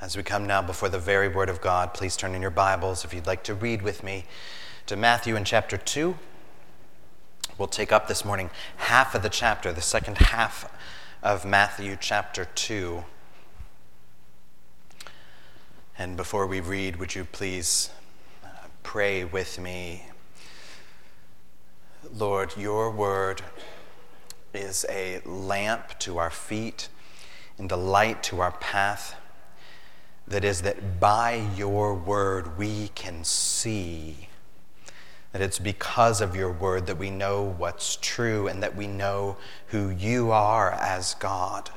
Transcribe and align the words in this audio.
As 0.00 0.16
we 0.16 0.22
come 0.22 0.46
now 0.46 0.62
before 0.62 0.88
the 0.88 1.00
very 1.00 1.28
Word 1.28 1.48
of 1.48 1.60
God, 1.60 1.92
please 1.92 2.16
turn 2.16 2.32
in 2.32 2.40
your 2.40 2.52
Bibles, 2.52 3.04
if 3.04 3.12
you'd 3.12 3.26
like 3.26 3.42
to 3.42 3.54
read 3.54 3.82
with 3.82 4.04
me, 4.04 4.26
to 4.86 4.94
Matthew 4.94 5.34
in 5.34 5.42
chapter 5.44 5.76
2. 5.76 6.16
We'll 7.58 7.66
take 7.66 7.90
up 7.90 8.06
this 8.06 8.24
morning 8.24 8.50
half 8.76 9.16
of 9.16 9.24
the 9.24 9.28
chapter, 9.28 9.72
the 9.72 9.80
second 9.80 10.18
half 10.18 10.70
of 11.20 11.44
Matthew 11.44 11.96
chapter 12.00 12.44
2. 12.44 13.02
And 15.98 16.16
before 16.16 16.46
we 16.46 16.60
read, 16.60 17.00
would 17.00 17.16
you 17.16 17.24
please 17.24 17.90
uh, 18.44 18.46
pray 18.84 19.24
with 19.24 19.58
me? 19.58 20.04
Lord, 22.14 22.56
your 22.56 22.88
word 22.88 23.42
is 24.54 24.86
a 24.88 25.20
lamp 25.24 25.98
to 25.98 26.18
our 26.18 26.30
feet 26.30 26.88
and 27.58 27.72
a 27.72 27.76
light 27.76 28.22
to 28.22 28.40
our 28.40 28.52
path 28.52 29.16
that 30.28 30.44
is, 30.44 30.62
that 30.62 31.00
by 31.00 31.46
your 31.56 31.94
word 31.94 32.58
we 32.58 32.88
can 32.94 33.24
see. 33.24 34.28
That 35.32 35.42
it's 35.42 35.58
because 35.58 36.20
of 36.20 36.36
your 36.36 36.52
word 36.52 36.86
that 36.86 36.98
we 36.98 37.10
know 37.10 37.42
what's 37.42 37.96
true 37.96 38.46
and 38.46 38.62
that 38.62 38.76
we 38.76 38.86
know 38.86 39.36
who 39.68 39.90
you 39.90 40.30
are 40.30 40.72
as 40.72 41.14
God. 41.14 41.70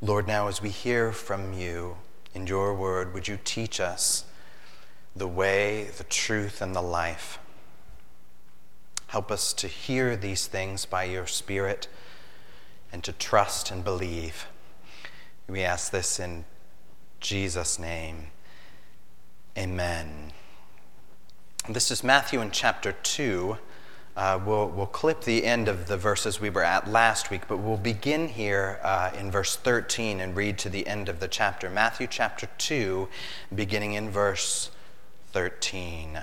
Lord, 0.00 0.28
now 0.28 0.46
as 0.48 0.62
we 0.62 0.70
hear 0.70 1.12
from 1.12 1.52
you 1.52 1.96
in 2.34 2.46
your 2.46 2.74
word, 2.74 3.12
would 3.14 3.26
you 3.26 3.38
teach 3.44 3.80
us 3.80 4.24
the 5.16 5.26
way, 5.26 5.90
the 5.96 6.04
truth, 6.04 6.62
and 6.62 6.74
the 6.74 6.82
life? 6.82 7.40
Help 9.08 9.32
us 9.32 9.52
to 9.54 9.66
hear 9.66 10.16
these 10.16 10.46
things 10.46 10.84
by 10.84 11.04
your 11.04 11.26
Spirit 11.26 11.88
and 12.92 13.02
to 13.02 13.12
trust 13.12 13.70
and 13.70 13.82
believe. 13.82 14.46
We 15.48 15.62
ask 15.62 15.90
this 15.90 16.20
in 16.20 16.44
Jesus' 17.20 17.78
name. 17.78 18.28
Amen. 19.56 20.32
This 21.68 21.90
is 21.90 22.04
Matthew 22.04 22.40
in 22.40 22.50
chapter 22.50 22.92
2. 22.92 23.58
Uh, 24.16 24.40
we'll, 24.44 24.68
we'll 24.68 24.86
clip 24.86 25.22
the 25.22 25.44
end 25.44 25.68
of 25.68 25.86
the 25.86 25.96
verses 25.96 26.40
we 26.40 26.50
were 26.50 26.64
at 26.64 26.88
last 26.88 27.30
week, 27.30 27.42
but 27.48 27.58
we'll 27.58 27.76
begin 27.76 28.28
here 28.28 28.80
uh, 28.82 29.10
in 29.18 29.30
verse 29.30 29.56
13 29.56 30.20
and 30.20 30.34
read 30.36 30.58
to 30.58 30.68
the 30.68 30.86
end 30.86 31.08
of 31.08 31.20
the 31.20 31.28
chapter. 31.28 31.68
Matthew 31.68 32.06
chapter 32.08 32.48
2, 32.58 33.08
beginning 33.54 33.94
in 33.94 34.10
verse 34.10 34.70
13. 35.32 36.20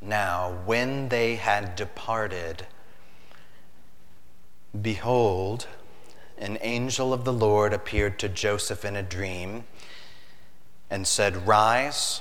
Now, 0.00 0.58
when 0.64 1.08
they 1.08 1.36
had 1.36 1.76
departed, 1.76 2.66
behold, 4.80 5.66
an 6.42 6.58
angel 6.60 7.12
of 7.12 7.24
the 7.24 7.32
Lord 7.32 7.72
appeared 7.72 8.18
to 8.18 8.28
Joseph 8.28 8.84
in 8.84 8.96
a 8.96 9.02
dream 9.02 9.62
and 10.90 11.06
said, 11.06 11.46
Rise, 11.46 12.20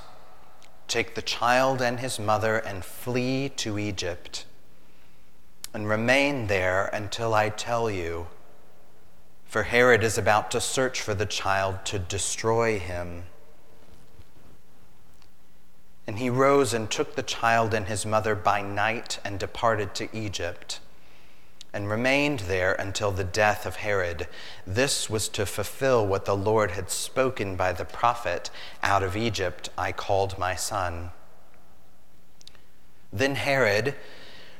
take 0.88 1.16
the 1.16 1.24
child 1.24 1.82
and 1.82 2.00
his 2.00 2.20
mother, 2.20 2.58
and 2.58 2.86
flee 2.86 3.50
to 3.50 3.80
Egypt, 3.80 4.46
and 5.74 5.90
remain 5.90 6.46
there 6.46 6.86
until 6.94 7.34
I 7.34 7.50
tell 7.50 7.90
you. 7.90 8.28
For 9.46 9.64
Herod 9.64 10.04
is 10.04 10.20
about 10.20 10.52
to 10.52 10.62
search 10.62 11.02
for 11.02 11.16
the 11.16 11.26
child 11.26 11.84
to 11.86 11.98
destroy 11.98 12.78
him. 12.78 13.24
And 16.06 16.20
he 16.20 16.30
rose 16.30 16.76
and 16.76 16.92
took 16.92 17.16
the 17.16 17.24
child 17.24 17.74
and 17.74 17.88
his 17.88 18.06
mother 18.06 18.36
by 18.36 18.62
night 18.62 19.18
and 19.26 19.40
departed 19.40 19.96
to 19.96 20.16
Egypt 20.16 20.80
and 21.74 21.90
remained 21.90 22.42
there 22.42 22.74
until 22.74 23.12
the 23.12 23.24
death 23.24 23.66
of 23.66 23.78
Herod. 23.78 24.28
This 24.68 25.10
was 25.10 25.30
to 25.30 25.46
fulfill 25.46 26.06
what 26.06 26.26
the 26.26 26.36
Lord 26.36 26.72
had 26.72 26.90
spoken 26.90 27.56
by 27.56 27.72
the 27.72 27.86
prophet 27.86 28.50
Out 28.84 29.04
of 29.04 29.16
Egypt 29.16 29.70
I 29.78 29.92
called 29.92 30.38
my 30.38 30.56
son. 30.56 31.12
Then 33.14 33.36
Herod, 33.36 33.96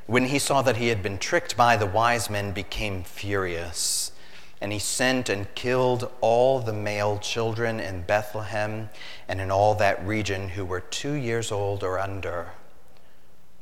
when 0.06 0.26
he 0.26 0.38
saw 0.38 0.62
that 0.62 0.76
he 0.76 0.88
had 0.88 1.02
been 1.02 1.18
tricked 1.18 1.56
by 1.56 1.76
the 1.76 1.86
wise 1.86 2.30
men, 2.30 2.52
became 2.52 3.02
furious. 3.02 4.12
And 4.60 4.72
he 4.72 4.78
sent 4.78 5.28
and 5.28 5.52
killed 5.54 6.10
all 6.20 6.60
the 6.60 6.72
male 6.72 7.18
children 7.18 7.80
in 7.80 8.02
Bethlehem 8.02 8.90
and 9.26 9.40
in 9.40 9.50
all 9.50 9.74
that 9.74 10.06
region 10.06 10.50
who 10.50 10.64
were 10.64 10.80
two 10.80 11.14
years 11.14 11.50
old 11.50 11.82
or 11.82 11.98
under 11.98 12.52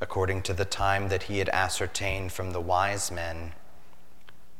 according 0.00 0.42
to 0.42 0.54
the 0.54 0.64
time 0.64 1.08
that 1.08 1.24
he 1.24 1.38
had 1.38 1.48
ascertained 1.50 2.32
from 2.32 2.52
the 2.52 2.60
wise 2.60 3.10
men. 3.10 3.52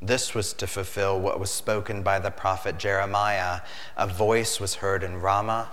This 0.03 0.35
was 0.35 0.53
to 0.55 0.67
fulfill 0.67 1.19
what 1.21 1.41
was 1.41 1.51
spoken 1.51 2.03
by 2.03 2.19
the 2.19 2.31
prophet 2.31 2.79
Jeremiah. 2.79 3.61
A 3.97 4.07
voice 4.07 4.61
was 4.61 4.77
heard 4.77 5.03
in 5.03 5.21
Ramah, 5.21 5.69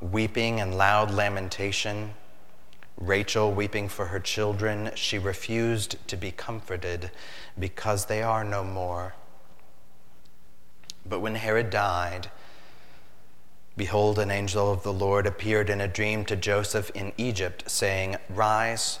weeping 0.00 0.60
and 0.60 0.76
loud 0.76 1.10
lamentation. 1.12 2.14
Rachel 2.96 3.52
weeping 3.52 3.88
for 3.88 4.06
her 4.06 4.20
children, 4.20 4.90
she 4.94 5.18
refused 5.18 5.96
to 6.08 6.16
be 6.16 6.30
comforted 6.30 7.10
because 7.58 8.06
they 8.06 8.22
are 8.22 8.44
no 8.44 8.62
more. 8.62 9.14
But 11.06 11.20
when 11.20 11.34
Herod 11.34 11.70
died, 11.70 12.30
behold, 13.76 14.18
an 14.20 14.30
angel 14.30 14.72
of 14.72 14.84
the 14.84 14.92
Lord 14.92 15.26
appeared 15.26 15.68
in 15.68 15.80
a 15.80 15.88
dream 15.88 16.24
to 16.26 16.36
Joseph 16.36 16.90
in 16.94 17.12
Egypt, 17.18 17.64
saying, 17.66 18.16
Rise 18.28 19.00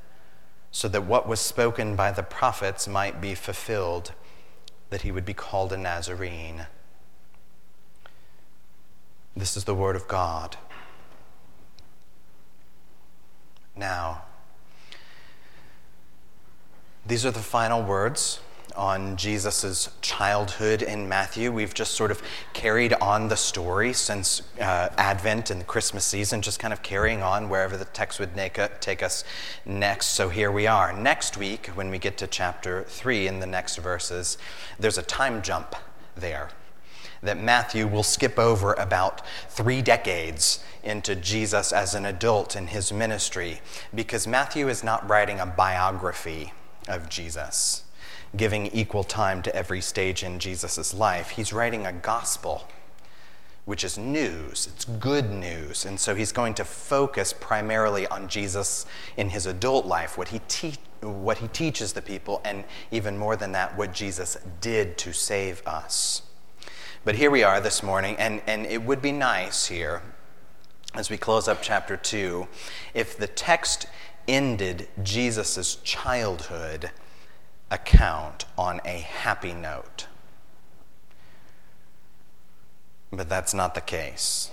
so 0.71 0.87
that 0.87 1.05
what 1.05 1.27
was 1.27 1.39
spoken 1.39 1.95
by 1.95 2.11
the 2.11 2.23
prophets 2.23 2.87
might 2.87 3.19
be 3.19 3.35
fulfilled, 3.35 4.13
that 4.89 5.01
he 5.01 5.11
would 5.11 5.25
be 5.25 5.33
called 5.33 5.73
a 5.73 5.77
Nazarene. 5.77 6.67
This 9.35 9.55
is 9.55 9.65
the 9.65 9.75
word 9.75 9.95
of 9.95 10.07
God. 10.07 10.57
Now, 13.75 14.23
these 17.05 17.25
are 17.25 17.31
the 17.31 17.39
final 17.39 17.81
words 17.81 18.39
on 18.75 19.17
Jesus' 19.17 19.89
childhood 20.01 20.81
in 20.81 21.07
Matthew. 21.07 21.51
We've 21.51 21.73
just 21.73 21.93
sort 21.93 22.11
of 22.11 22.21
carried 22.53 22.93
on 22.93 23.27
the 23.27 23.35
story 23.35 23.93
since 23.93 24.41
uh, 24.59 24.89
Advent 24.97 25.49
and 25.49 25.61
the 25.61 25.65
Christmas 25.65 26.05
season, 26.05 26.41
just 26.41 26.59
kind 26.59 26.73
of 26.73 26.81
carrying 26.81 27.21
on 27.21 27.49
wherever 27.49 27.77
the 27.77 27.85
text 27.85 28.19
would 28.19 28.31
take 28.79 29.03
us 29.03 29.23
next. 29.65 30.07
So 30.07 30.29
here 30.29 30.51
we 30.51 30.67
are. 30.67 30.93
Next 30.93 31.37
week, 31.37 31.67
when 31.67 31.89
we 31.89 31.97
get 31.97 32.17
to 32.17 32.27
chapter 32.27 32.83
3 32.83 33.27
in 33.27 33.39
the 33.39 33.45
next 33.45 33.77
verses, 33.77 34.37
there's 34.79 34.97
a 34.97 35.03
time 35.03 35.41
jump 35.41 35.75
there 36.15 36.49
that 37.23 37.37
Matthew 37.37 37.87
will 37.87 38.03
skip 38.03 38.39
over 38.39 38.73
about 38.73 39.21
three 39.47 39.81
decades 39.81 40.63
into 40.83 41.15
Jesus 41.15 41.71
as 41.71 41.93
an 41.93 42.05
adult 42.05 42.55
in 42.55 42.67
his 42.67 42.91
ministry 42.91 43.61
because 43.93 44.25
Matthew 44.25 44.67
is 44.67 44.83
not 44.83 45.07
writing 45.07 45.39
a 45.39 45.45
biography 45.45 46.53
of 46.87 47.09
Jesus 47.09 47.83
giving 48.35 48.67
equal 48.67 49.03
time 49.03 49.41
to 49.43 49.55
every 49.55 49.81
stage 49.81 50.23
in 50.23 50.39
Jesus' 50.39 50.93
life. 50.93 51.31
He's 51.31 51.51
writing 51.51 51.85
a 51.85 51.91
gospel, 51.91 52.67
which 53.65 53.83
is 53.83 53.97
news, 53.97 54.69
it's 54.73 54.85
good 54.85 55.31
news. 55.31 55.85
And 55.85 55.99
so 55.99 56.15
he's 56.15 56.31
going 56.31 56.53
to 56.55 56.65
focus 56.65 57.33
primarily 57.33 58.07
on 58.07 58.27
Jesus 58.27 58.85
in 59.17 59.29
his 59.29 59.45
adult 59.45 59.85
life, 59.85 60.17
what 60.17 60.29
he, 60.29 60.39
te- 60.47 60.75
what 61.01 61.39
he 61.39 61.47
teaches 61.49 61.93
the 61.93 62.01
people, 62.01 62.41
and 62.45 62.63
even 62.89 63.17
more 63.17 63.35
than 63.35 63.51
that, 63.51 63.77
what 63.77 63.93
Jesus 63.93 64.37
did 64.61 64.97
to 64.99 65.13
save 65.13 65.65
us. 65.67 66.21
But 67.03 67.15
here 67.15 67.31
we 67.31 67.43
are 67.43 67.59
this 67.59 67.83
morning, 67.83 68.15
and, 68.17 68.41
and 68.47 68.65
it 68.65 68.83
would 68.83 69.01
be 69.01 69.11
nice 69.11 69.67
here, 69.67 70.03
as 70.93 71.09
we 71.09 71.17
close 71.17 71.47
up 71.47 71.61
chapter 71.61 71.97
2, 71.97 72.47
if 72.93 73.17
the 73.17 73.27
text 73.27 73.87
ended 74.27 74.87
Jesus' 75.01 75.75
childhood 75.83 76.91
account 77.71 78.45
on 78.57 78.79
a 78.85 78.99
happy 78.99 79.53
note. 79.53 80.05
But 83.11 83.27
that's 83.27 83.53
not 83.53 83.73
the 83.73 83.81
case. 83.81 84.51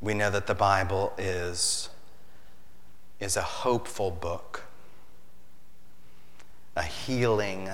We 0.00 0.14
know 0.14 0.30
that 0.30 0.46
the 0.46 0.54
Bible 0.54 1.12
is, 1.16 1.90
is 3.20 3.36
a 3.36 3.42
hopeful 3.42 4.10
book, 4.10 4.64
a 6.74 6.82
healing 6.82 7.70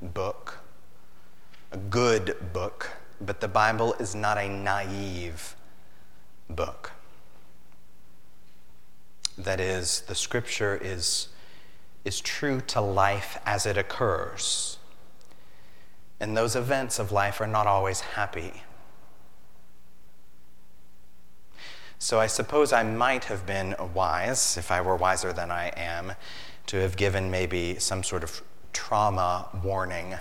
book, 0.00 0.60
a 1.72 1.76
good 1.76 2.36
book 2.54 2.90
but 3.24 3.40
the 3.40 3.48
Bible 3.48 3.94
is 3.94 4.14
not 4.14 4.38
a 4.38 4.48
naive 4.48 5.54
book. 6.50 6.92
That 9.38 9.60
is, 9.60 10.02
the 10.02 10.14
scripture 10.14 10.78
is, 10.80 11.28
is 12.04 12.20
true 12.20 12.60
to 12.68 12.80
life 12.80 13.38
as 13.46 13.66
it 13.66 13.78
occurs. 13.78 14.78
And 16.20 16.36
those 16.36 16.54
events 16.54 16.98
of 16.98 17.10
life 17.10 17.40
are 17.40 17.46
not 17.46 17.66
always 17.66 18.00
happy. 18.00 18.62
So 21.98 22.20
I 22.20 22.26
suppose 22.26 22.72
I 22.72 22.82
might 22.82 23.24
have 23.24 23.46
been 23.46 23.74
wise, 23.94 24.56
if 24.56 24.70
I 24.70 24.80
were 24.80 24.96
wiser 24.96 25.32
than 25.32 25.50
I 25.50 25.68
am, 25.76 26.12
to 26.66 26.76
have 26.78 26.96
given 26.96 27.30
maybe 27.30 27.78
some 27.78 28.02
sort 28.02 28.22
of 28.22 28.42
trauma 28.72 29.48
warning 29.62 30.16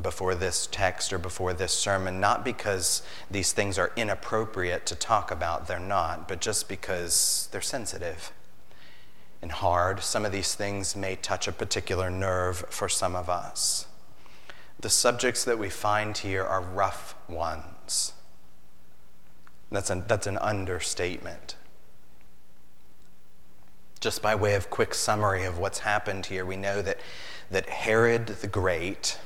before 0.00 0.34
this 0.34 0.68
text 0.70 1.12
or 1.12 1.18
before 1.18 1.52
this 1.52 1.72
sermon, 1.72 2.20
not 2.20 2.44
because 2.44 3.02
these 3.30 3.52
things 3.52 3.78
are 3.78 3.92
inappropriate 3.96 4.86
to 4.86 4.94
talk 4.94 5.30
about, 5.30 5.66
they're 5.66 5.78
not, 5.78 6.28
but 6.28 6.40
just 6.40 6.68
because 6.68 7.48
they're 7.52 7.60
sensitive 7.60 8.32
and 9.40 9.52
hard. 9.52 10.00
Some 10.02 10.24
of 10.24 10.32
these 10.32 10.54
things 10.54 10.96
may 10.96 11.16
touch 11.16 11.46
a 11.48 11.52
particular 11.52 12.10
nerve 12.10 12.64
for 12.70 12.88
some 12.88 13.14
of 13.14 13.28
us. 13.28 13.86
The 14.80 14.90
subjects 14.90 15.44
that 15.44 15.58
we 15.58 15.70
find 15.70 16.16
here 16.16 16.44
are 16.44 16.60
rough 16.60 17.14
ones. 17.28 18.12
That's 19.70 19.90
an, 19.90 20.04
that's 20.06 20.26
an 20.26 20.38
understatement. 20.38 21.56
Just 24.00 24.22
by 24.22 24.34
way 24.34 24.54
of 24.54 24.70
quick 24.70 24.94
summary 24.94 25.44
of 25.44 25.58
what's 25.58 25.80
happened 25.80 26.26
here, 26.26 26.46
we 26.46 26.56
know 26.56 26.80
that, 26.82 27.00
that 27.50 27.68
Herod 27.68 28.28
the 28.28 28.46
Great, 28.46 29.18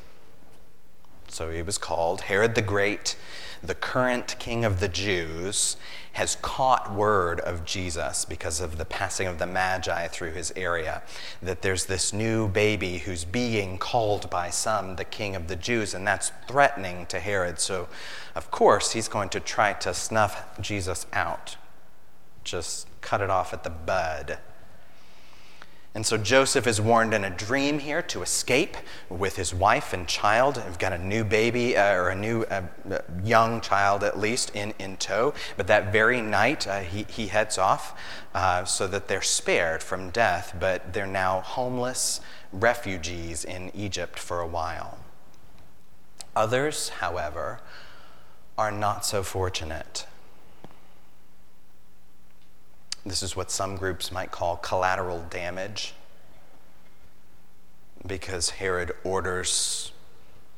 so 1.32 1.50
he 1.50 1.62
was 1.62 1.78
called, 1.78 2.22
Herod 2.22 2.54
the 2.54 2.62
Great, 2.62 3.16
the 3.62 3.74
current 3.74 4.36
king 4.38 4.64
of 4.64 4.80
the 4.80 4.88
Jews, 4.88 5.76
has 6.12 6.36
caught 6.42 6.92
word 6.92 7.40
of 7.40 7.64
Jesus 7.64 8.26
because 8.26 8.60
of 8.60 8.76
the 8.76 8.84
passing 8.84 9.26
of 9.26 9.38
the 9.38 9.46
Magi 9.46 10.08
through 10.08 10.32
his 10.32 10.52
area, 10.56 11.02
that 11.40 11.62
there's 11.62 11.86
this 11.86 12.12
new 12.12 12.48
baby 12.48 12.98
who's 12.98 13.24
being 13.24 13.78
called 13.78 14.28
by 14.28 14.50
some 14.50 14.96
the 14.96 15.04
king 15.04 15.34
of 15.34 15.48
the 15.48 15.56
Jews, 15.56 15.94
and 15.94 16.06
that's 16.06 16.32
threatening 16.46 17.06
to 17.06 17.18
Herod. 17.18 17.58
So, 17.58 17.88
of 18.34 18.50
course, 18.50 18.92
he's 18.92 19.08
going 19.08 19.30
to 19.30 19.40
try 19.40 19.72
to 19.72 19.94
snuff 19.94 20.60
Jesus 20.60 21.06
out, 21.14 21.56
just 22.44 22.88
cut 23.00 23.22
it 23.22 23.30
off 23.30 23.54
at 23.54 23.64
the 23.64 23.70
bud. 23.70 24.38
And 25.94 26.06
so 26.06 26.16
Joseph 26.16 26.66
is 26.66 26.80
warned 26.80 27.12
in 27.12 27.22
a 27.22 27.28
dream 27.28 27.78
here 27.78 28.00
to 28.02 28.22
escape 28.22 28.78
with 29.10 29.36
his 29.36 29.52
wife 29.52 29.92
and 29.92 30.08
child. 30.08 30.62
We've 30.66 30.78
got 30.78 30.94
a 30.94 30.98
new 30.98 31.22
baby, 31.22 31.76
uh, 31.76 31.94
or 31.94 32.08
a 32.08 32.14
new 32.14 32.44
uh, 32.44 32.62
young 33.22 33.60
child 33.60 34.02
at 34.02 34.18
least, 34.18 34.50
in, 34.54 34.72
in 34.78 34.96
tow. 34.96 35.34
But 35.58 35.66
that 35.66 35.92
very 35.92 36.22
night, 36.22 36.66
uh, 36.66 36.80
he, 36.80 37.04
he 37.10 37.26
heads 37.26 37.58
off 37.58 37.98
uh, 38.34 38.64
so 38.64 38.86
that 38.86 39.08
they're 39.08 39.20
spared 39.20 39.82
from 39.82 40.08
death, 40.08 40.56
but 40.58 40.94
they're 40.94 41.06
now 41.06 41.40
homeless 41.40 42.22
refugees 42.52 43.44
in 43.44 43.70
Egypt 43.74 44.18
for 44.18 44.40
a 44.40 44.46
while. 44.46 44.98
Others, 46.34 46.88
however, 46.88 47.60
are 48.56 48.72
not 48.72 49.04
so 49.04 49.22
fortunate. 49.22 50.06
This 53.04 53.22
is 53.22 53.34
what 53.34 53.50
some 53.50 53.76
groups 53.76 54.12
might 54.12 54.30
call 54.30 54.56
collateral 54.56 55.24
damage 55.28 55.94
because 58.06 58.50
Herod 58.50 58.92
orders 59.04 59.92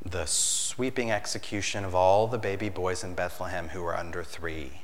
the 0.04 0.26
sweeping 0.26 1.10
execution 1.10 1.84
of 1.84 1.94
all 1.94 2.26
the 2.26 2.38
baby 2.38 2.68
boys 2.68 3.02
in 3.02 3.14
Bethlehem 3.14 3.68
who 3.68 3.82
are 3.84 3.96
under 3.96 4.22
three, 4.22 4.82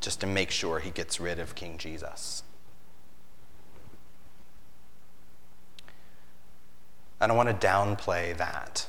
just 0.00 0.20
to 0.20 0.26
make 0.26 0.50
sure 0.50 0.80
he 0.80 0.90
gets 0.90 1.20
rid 1.20 1.38
of 1.38 1.54
King 1.54 1.76
Jesus. 1.76 2.42
I 7.20 7.26
don't 7.26 7.36
want 7.36 7.48
to 7.60 7.66
downplay 7.66 8.34
that 8.38 8.86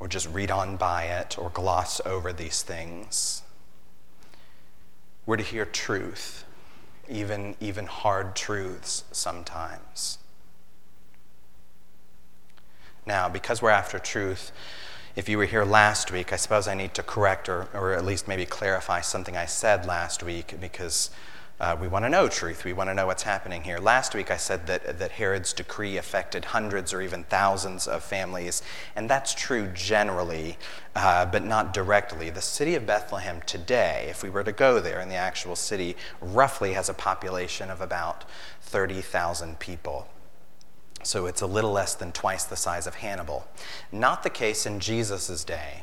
or 0.00 0.08
just 0.08 0.28
read 0.30 0.50
on 0.50 0.76
by 0.76 1.04
it 1.04 1.38
or 1.38 1.50
gloss 1.50 2.00
over 2.04 2.32
these 2.32 2.62
things. 2.62 3.42
We're 5.26 5.36
to 5.36 5.42
hear 5.42 5.64
truth, 5.64 6.44
even, 7.08 7.54
even 7.60 7.86
hard 7.86 8.34
truths 8.34 9.04
sometimes. 9.12 10.18
Now, 13.06 13.28
because 13.28 13.62
we're 13.62 13.70
after 13.70 13.98
truth, 13.98 14.52
if 15.16 15.28
you 15.28 15.38
were 15.38 15.46
here 15.46 15.64
last 15.64 16.12
week, 16.12 16.32
I 16.32 16.36
suppose 16.36 16.68
I 16.68 16.74
need 16.74 16.94
to 16.94 17.02
correct 17.02 17.48
or, 17.48 17.68
or 17.74 17.92
at 17.92 18.04
least 18.04 18.28
maybe 18.28 18.46
clarify 18.46 19.00
something 19.00 19.36
I 19.36 19.46
said 19.46 19.86
last 19.86 20.22
week 20.22 20.54
because 20.60 21.10
uh, 21.60 21.76
we 21.78 21.86
want 21.88 22.06
to 22.06 22.08
know 22.08 22.26
truth. 22.26 22.64
We 22.64 22.72
want 22.72 22.88
to 22.88 22.94
know 22.94 23.06
what's 23.06 23.24
happening 23.24 23.64
here. 23.64 23.78
Last 23.78 24.14
week 24.14 24.30
I 24.30 24.38
said 24.38 24.66
that, 24.66 24.98
that 24.98 25.10
Herod's 25.12 25.52
decree 25.52 25.98
affected 25.98 26.46
hundreds 26.46 26.94
or 26.94 27.02
even 27.02 27.24
thousands 27.24 27.86
of 27.86 28.02
families, 28.02 28.62
and 28.96 29.10
that's 29.10 29.34
true 29.34 29.68
generally, 29.74 30.56
uh, 30.96 31.26
but 31.26 31.44
not 31.44 31.74
directly. 31.74 32.30
The 32.30 32.40
city 32.40 32.74
of 32.76 32.86
Bethlehem 32.86 33.42
today, 33.44 34.06
if 34.08 34.22
we 34.22 34.30
were 34.30 34.42
to 34.42 34.52
go 34.52 34.80
there 34.80 35.00
in 35.00 35.10
the 35.10 35.16
actual 35.16 35.54
city, 35.54 35.96
roughly 36.22 36.72
has 36.72 36.88
a 36.88 36.94
population 36.94 37.68
of 37.68 37.82
about 37.82 38.24
30,000 38.62 39.58
people. 39.58 40.08
So 41.02 41.26
it's 41.26 41.40
a 41.40 41.46
little 41.46 41.72
less 41.72 41.94
than 41.94 42.12
twice 42.12 42.44
the 42.44 42.56
size 42.56 42.86
of 42.86 42.96
Hannibal. 42.96 43.46
Not 43.90 44.22
the 44.22 44.30
case 44.30 44.66
in 44.66 44.80
Jesus' 44.80 45.44
day. 45.44 45.82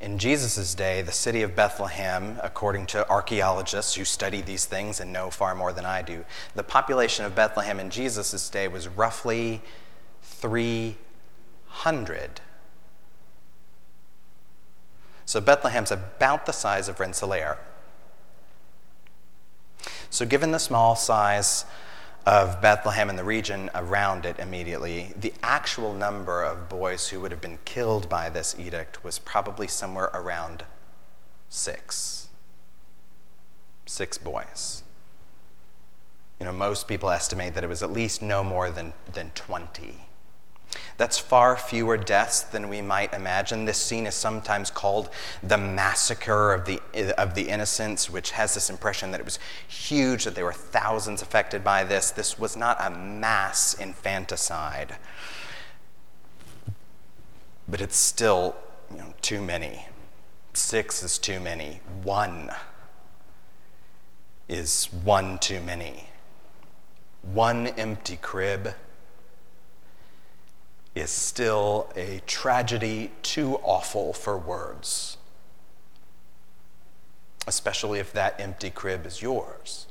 In 0.00 0.18
Jesus' 0.18 0.74
day, 0.74 1.02
the 1.02 1.12
city 1.12 1.42
of 1.42 1.56
Bethlehem, 1.56 2.38
according 2.42 2.86
to 2.86 3.08
archaeologists 3.08 3.94
who 3.94 4.04
study 4.04 4.40
these 4.40 4.64
things 4.64 5.00
and 5.00 5.12
know 5.12 5.30
far 5.30 5.54
more 5.54 5.72
than 5.72 5.84
I 5.84 6.02
do, 6.02 6.24
the 6.54 6.62
population 6.62 7.24
of 7.24 7.34
Bethlehem 7.34 7.80
in 7.80 7.90
Jesus' 7.90 8.48
day 8.48 8.68
was 8.68 8.88
roughly 8.88 9.60
300. 10.22 12.40
So 15.24 15.40
Bethlehem's 15.40 15.90
about 15.90 16.46
the 16.46 16.52
size 16.52 16.88
of 16.88 17.00
Rensselaer. 17.00 17.58
So, 20.10 20.24
given 20.24 20.52
the 20.52 20.58
small 20.58 20.96
size 20.96 21.66
of 22.28 22.60
Bethlehem 22.60 23.08
and 23.08 23.18
the 23.18 23.24
region 23.24 23.70
around 23.74 24.26
it 24.26 24.38
immediately, 24.38 25.14
the 25.18 25.32
actual 25.42 25.94
number 25.94 26.42
of 26.42 26.68
boys 26.68 27.08
who 27.08 27.20
would 27.20 27.30
have 27.30 27.40
been 27.40 27.58
killed 27.64 28.06
by 28.06 28.28
this 28.28 28.54
edict 28.58 29.02
was 29.02 29.18
probably 29.18 29.66
somewhere 29.66 30.10
around 30.12 30.64
six. 31.48 32.28
Six 33.86 34.18
boys. 34.18 34.82
You 36.38 36.44
know, 36.44 36.52
most 36.52 36.86
people 36.86 37.08
estimate 37.08 37.54
that 37.54 37.64
it 37.64 37.68
was 37.68 37.82
at 37.82 37.90
least 37.90 38.20
no 38.20 38.44
more 38.44 38.70
than, 38.70 38.92
than 39.10 39.30
20. 39.30 40.07
That's 40.96 41.18
far 41.18 41.56
fewer 41.56 41.96
deaths 41.96 42.40
than 42.42 42.68
we 42.68 42.82
might 42.82 43.14
imagine. 43.14 43.64
This 43.64 43.78
scene 43.78 44.06
is 44.06 44.14
sometimes 44.14 44.70
called 44.70 45.08
the 45.42 45.56
massacre 45.56 46.52
of 46.52 46.66
the, 46.66 46.80
of 47.16 47.34
the 47.34 47.48
innocents, 47.48 48.10
which 48.10 48.32
has 48.32 48.54
this 48.54 48.68
impression 48.68 49.10
that 49.12 49.20
it 49.20 49.24
was 49.24 49.38
huge, 49.66 50.24
that 50.24 50.34
there 50.34 50.44
were 50.44 50.52
thousands 50.52 51.22
affected 51.22 51.62
by 51.62 51.84
this. 51.84 52.10
This 52.10 52.38
was 52.38 52.56
not 52.56 52.76
a 52.80 52.90
mass 52.90 53.74
infanticide, 53.74 54.96
but 57.68 57.80
it's 57.80 57.96
still 57.96 58.56
you 58.90 58.98
know, 58.98 59.14
too 59.22 59.40
many. 59.40 59.86
Six 60.52 61.02
is 61.02 61.18
too 61.18 61.38
many. 61.38 61.80
One 62.02 62.50
is 64.48 64.86
one 64.86 65.38
too 65.38 65.60
many. 65.60 66.08
One 67.22 67.68
empty 67.68 68.16
crib 68.16 68.74
is 71.00 71.10
still 71.10 71.90
a 71.96 72.20
tragedy 72.26 73.10
too 73.22 73.56
awful 73.62 74.12
for 74.12 74.36
words, 74.36 75.16
especially 77.46 77.98
if 77.98 78.12
that 78.12 78.40
empty 78.40 78.70
crib 78.70 79.06
is 79.06 79.22
yours. 79.22 79.86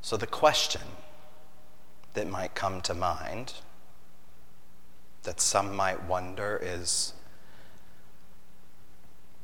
So, 0.00 0.16
the 0.16 0.26
question 0.26 0.82
that 2.14 2.28
might 2.28 2.54
come 2.54 2.80
to 2.82 2.94
mind, 2.94 3.54
that 5.24 5.40
some 5.40 5.74
might 5.74 6.04
wonder, 6.04 6.60
is 6.62 7.12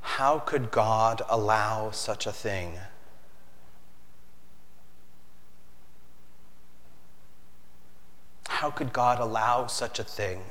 how 0.03 0.39
could 0.39 0.71
God 0.71 1.23
allow 1.29 1.91
such 1.91 2.27
a 2.27 2.33
thing 2.33 2.79
How 8.49 8.71
could 8.71 8.93
God 8.93 9.19
allow 9.19 9.67
such 9.67 9.99
a 9.99 10.05
thing? 10.05 10.43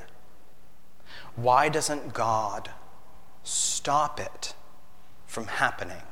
Why 1.36 1.68
doesn't 1.68 2.12
God 2.12 2.70
stop 3.42 4.20
it 4.20 4.54
from 5.26 5.46
happening? 5.46 6.02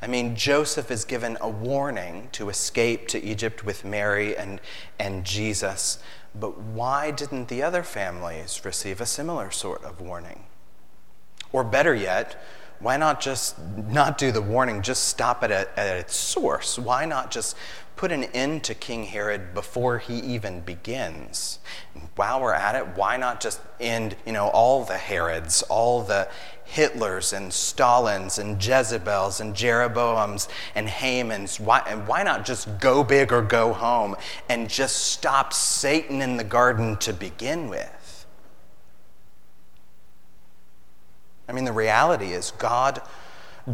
I 0.00 0.06
mean, 0.06 0.36
Joseph 0.36 0.90
is 0.90 1.04
given 1.04 1.38
a 1.40 1.48
warning 1.48 2.28
to 2.32 2.48
escape 2.48 3.08
to 3.08 3.22
Egypt 3.22 3.64
with 3.64 3.84
Mary 3.84 4.36
and, 4.36 4.60
and 4.98 5.24
Jesus, 5.24 5.98
but 6.34 6.58
why 6.58 7.10
didn't 7.10 7.48
the 7.48 7.62
other 7.62 7.82
families 7.82 8.64
receive 8.64 9.00
a 9.00 9.06
similar 9.06 9.50
sort 9.50 9.82
of 9.84 10.00
warning? 10.00 10.44
Or 11.52 11.64
better 11.64 11.94
yet, 11.94 12.40
why 12.80 12.96
not 12.96 13.20
just 13.20 13.58
not 13.58 14.18
do 14.18 14.32
the 14.32 14.42
warning, 14.42 14.82
just 14.82 15.08
stop 15.08 15.42
it 15.42 15.50
at, 15.50 15.70
at 15.76 15.96
its 15.96 16.14
source? 16.14 16.78
Why 16.78 17.04
not 17.04 17.30
just 17.30 17.56
put 17.96 18.12
an 18.12 18.24
end 18.24 18.62
to 18.64 18.74
King 18.74 19.04
Herod 19.04 19.54
before 19.54 19.98
he 19.98 20.18
even 20.18 20.60
begins? 20.60 21.58
While 22.14 22.42
we're 22.42 22.52
at 22.52 22.74
it, 22.74 22.96
why 22.96 23.16
not 23.16 23.40
just 23.40 23.60
end, 23.80 24.16
you 24.26 24.32
know, 24.32 24.48
all 24.48 24.84
the 24.84 24.98
Herods, 24.98 25.62
all 25.62 26.02
the 26.02 26.28
Hitlers 26.68 27.32
and 27.34 27.50
Stalins 27.50 28.38
and 28.38 28.62
Jezebels 28.62 29.40
and 29.40 29.54
Jeroboams 29.54 30.48
and 30.74 30.88
Hamans? 30.88 31.58
Why, 31.58 31.82
and 31.86 32.06
why 32.06 32.22
not 32.22 32.44
just 32.44 32.78
go 32.78 33.02
big 33.02 33.32
or 33.32 33.42
go 33.42 33.72
home 33.72 34.16
and 34.48 34.68
just 34.68 34.96
stop 34.96 35.52
Satan 35.52 36.20
in 36.20 36.36
the 36.36 36.44
garden 36.44 36.96
to 36.98 37.12
begin 37.12 37.68
with? 37.68 37.95
I 41.48 41.52
mean, 41.52 41.64
the 41.64 41.72
reality 41.72 42.32
is 42.32 42.50
God, 42.52 43.00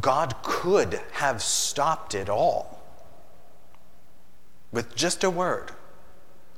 God 0.00 0.34
could 0.42 1.00
have 1.12 1.42
stopped 1.42 2.14
it 2.14 2.28
all 2.28 2.82
with 4.70 4.94
just 4.94 5.22
a 5.22 5.30
word, 5.30 5.72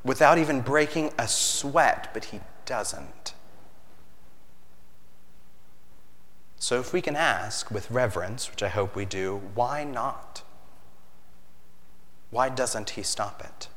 without 0.04 0.38
even 0.38 0.60
breaking 0.60 1.12
a 1.18 1.26
sweat, 1.26 2.10
but 2.14 2.26
he 2.26 2.40
doesn't. 2.64 3.34
So, 6.56 6.80
if 6.80 6.92
we 6.92 7.02
can 7.02 7.16
ask 7.16 7.70
with 7.70 7.90
reverence, 7.90 8.50
which 8.50 8.62
I 8.62 8.68
hope 8.68 8.96
we 8.96 9.04
do, 9.04 9.42
why 9.54 9.84
not? 9.84 10.42
Why 12.30 12.48
doesn't 12.48 12.90
he 12.90 13.02
stop 13.02 13.42
it? 13.44 13.68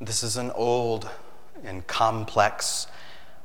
This 0.00 0.22
is 0.22 0.36
an 0.36 0.50
old 0.50 1.08
and 1.64 1.86
complex 1.86 2.86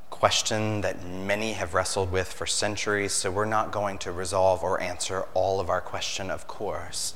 question 0.09 0.81
that 0.81 1.05
many 1.05 1.53
have 1.53 1.73
wrestled 1.73 2.11
with 2.11 2.31
for 2.31 2.45
centuries, 2.45 3.13
so 3.13 3.31
we're 3.31 3.45
not 3.45 3.71
going 3.71 3.97
to 3.99 4.11
resolve 4.11 4.63
or 4.63 4.81
answer 4.81 5.25
all 5.33 5.59
of 5.59 5.69
our 5.69 5.81
question, 5.81 6.29
of 6.29 6.47
course. 6.47 7.13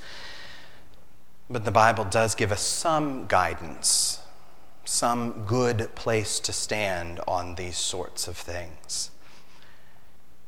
But 1.49 1.65
the 1.65 1.71
Bible 1.71 2.05
does 2.05 2.35
give 2.35 2.51
us 2.51 2.61
some 2.61 3.27
guidance, 3.27 4.19
some 4.85 5.43
good 5.45 5.93
place 5.95 6.39
to 6.41 6.53
stand 6.53 7.19
on 7.27 7.55
these 7.55 7.77
sorts 7.77 8.27
of 8.27 8.37
things. 8.37 9.11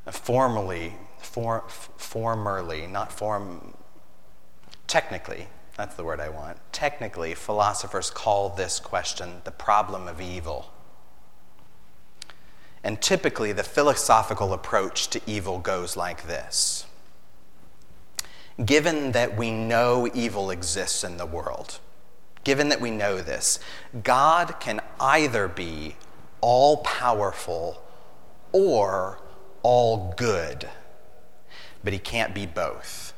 Formally, 0.09 0.93
for, 1.19 1.63
formerly, 1.97 2.87
not 2.87 3.11
form, 3.11 3.73
technically, 4.87 5.47
that's 5.75 5.95
the 5.95 6.03
word 6.03 6.19
I 6.19 6.29
want. 6.29 6.57
Technically, 6.71 7.33
philosophers 7.33 8.09
call 8.09 8.49
this 8.49 8.79
question 8.79 9.41
the 9.43 9.51
problem 9.51 10.07
of 10.07 10.21
evil. 10.21 10.71
And 12.83 13.01
typically, 13.01 13.51
the 13.51 13.63
philosophical 13.63 14.53
approach 14.53 15.09
to 15.09 15.21
evil 15.25 15.59
goes 15.59 15.97
like 15.97 16.27
this 16.27 16.85
Given 18.63 19.11
that 19.11 19.35
we 19.35 19.51
know 19.51 20.07
evil 20.13 20.49
exists 20.49 21.03
in 21.03 21.17
the 21.17 21.25
world, 21.25 21.79
given 22.45 22.69
that 22.69 22.79
we 22.79 22.91
know 22.91 23.17
this, 23.17 23.59
God 24.03 24.59
can 24.61 24.79
either 24.99 25.49
be 25.49 25.97
all 26.39 26.77
powerful 26.77 27.83
or 28.53 29.19
all 29.61 30.13
good, 30.15 30.69
but 31.83 31.91
he 31.91 31.99
can't 31.99 32.33
be 32.33 32.45
both. 32.45 33.14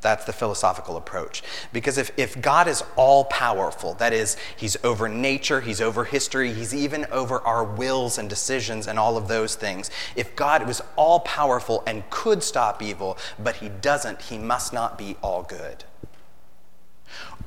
That's 0.00 0.24
the 0.24 0.32
philosophical 0.32 0.96
approach. 0.96 1.42
Because 1.72 1.98
if, 1.98 2.10
if 2.16 2.40
God 2.40 2.68
is 2.68 2.84
all 2.96 3.24
powerful, 3.24 3.94
that 3.94 4.12
is, 4.12 4.36
He's 4.56 4.76
over 4.84 5.08
nature, 5.08 5.60
He's 5.60 5.80
over 5.80 6.04
history, 6.04 6.52
He's 6.52 6.74
even 6.74 7.06
over 7.10 7.40
our 7.40 7.64
wills 7.64 8.18
and 8.18 8.28
decisions 8.28 8.86
and 8.86 8.98
all 8.98 9.16
of 9.16 9.28
those 9.28 9.56
things. 9.56 9.90
If 10.14 10.36
God 10.36 10.66
was 10.66 10.82
all 10.96 11.20
powerful 11.20 11.82
and 11.86 12.08
could 12.10 12.42
stop 12.42 12.82
evil, 12.82 13.18
but 13.38 13.56
He 13.56 13.68
doesn't, 13.68 14.22
He 14.22 14.38
must 14.38 14.72
not 14.72 14.96
be 14.96 15.16
all 15.22 15.42
good. 15.42 15.84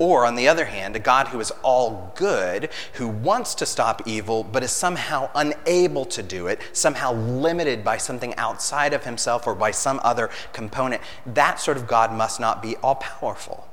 Or, 0.02 0.26
on 0.26 0.34
the 0.34 0.48
other 0.48 0.64
hand, 0.64 0.96
a 0.96 0.98
God 0.98 1.28
who 1.28 1.38
is 1.38 1.52
all 1.62 2.12
good, 2.16 2.70
who 2.94 3.06
wants 3.06 3.54
to 3.54 3.64
stop 3.64 4.02
evil, 4.04 4.42
but 4.42 4.64
is 4.64 4.72
somehow 4.72 5.30
unable 5.32 6.04
to 6.06 6.24
do 6.24 6.48
it, 6.48 6.60
somehow 6.72 7.12
limited 7.12 7.84
by 7.84 7.98
something 7.98 8.34
outside 8.34 8.94
of 8.94 9.04
himself 9.04 9.46
or 9.46 9.54
by 9.54 9.70
some 9.70 10.00
other 10.02 10.28
component, 10.52 11.02
that 11.24 11.60
sort 11.60 11.76
of 11.76 11.86
God 11.86 12.12
must 12.12 12.40
not 12.40 12.60
be 12.60 12.74
all 12.78 12.96
powerful. 12.96 13.68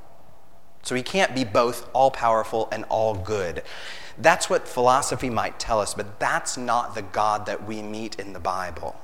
So 0.82 0.94
he 0.94 1.02
can't 1.02 1.34
be 1.34 1.42
both 1.42 1.90
all 1.92 2.12
powerful 2.12 2.68
and 2.70 2.84
all 2.84 3.16
good. 3.16 3.64
That's 4.16 4.48
what 4.48 4.68
philosophy 4.68 5.30
might 5.30 5.58
tell 5.58 5.80
us, 5.80 5.94
but 5.94 6.20
that's 6.20 6.56
not 6.56 6.94
the 6.94 7.02
God 7.02 7.46
that 7.46 7.66
we 7.66 7.82
meet 7.82 8.20
in 8.20 8.34
the 8.34 8.38
Bible. 8.38 8.94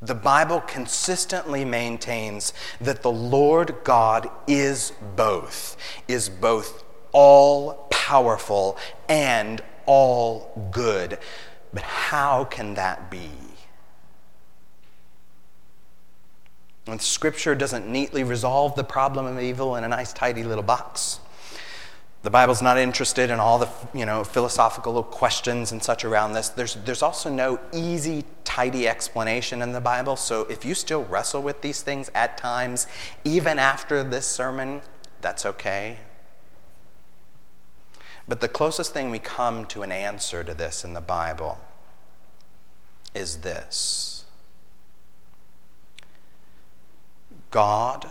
The 0.00 0.14
Bible 0.14 0.60
consistently 0.60 1.64
maintains 1.64 2.52
that 2.80 3.02
the 3.02 3.10
Lord 3.10 3.76
God 3.82 4.30
is 4.46 4.92
both, 5.16 5.76
is 6.06 6.28
both 6.28 6.84
all 7.12 7.88
powerful 7.90 8.78
and 9.08 9.60
all 9.86 10.70
good. 10.70 11.18
But 11.72 11.82
how 11.82 12.44
can 12.44 12.74
that 12.74 13.10
be? 13.10 13.30
And 16.86 17.02
Scripture 17.02 17.54
doesn't 17.54 17.86
neatly 17.86 18.22
resolve 18.22 18.74
the 18.74 18.84
problem 18.84 19.26
of 19.26 19.42
evil 19.42 19.76
in 19.76 19.84
a 19.84 19.88
nice, 19.88 20.12
tidy 20.12 20.42
little 20.42 20.62
box. 20.62 21.20
The 22.22 22.30
Bible's 22.30 22.60
not 22.60 22.78
interested 22.78 23.30
in 23.30 23.38
all 23.38 23.58
the 23.58 23.68
you 23.94 24.04
know, 24.04 24.24
philosophical 24.24 25.02
questions 25.04 25.70
and 25.70 25.82
such 25.82 26.04
around 26.04 26.32
this. 26.32 26.48
There's, 26.48 26.74
there's 26.74 27.02
also 27.02 27.30
no 27.30 27.60
easy, 27.72 28.24
tidy 28.44 28.88
explanation 28.88 29.62
in 29.62 29.72
the 29.72 29.80
Bible. 29.80 30.16
So 30.16 30.42
if 30.50 30.64
you 30.64 30.74
still 30.74 31.04
wrestle 31.04 31.42
with 31.42 31.62
these 31.62 31.80
things 31.82 32.10
at 32.14 32.36
times, 32.36 32.88
even 33.24 33.58
after 33.58 34.02
this 34.02 34.26
sermon, 34.26 34.82
that's 35.20 35.46
okay. 35.46 35.98
But 38.26 38.40
the 38.40 38.48
closest 38.48 38.92
thing 38.92 39.10
we 39.10 39.20
come 39.20 39.64
to 39.66 39.82
an 39.82 39.92
answer 39.92 40.42
to 40.42 40.54
this 40.54 40.84
in 40.84 40.94
the 40.94 41.00
Bible 41.00 41.58
is 43.14 43.38
this 43.38 44.24
God 47.50 48.10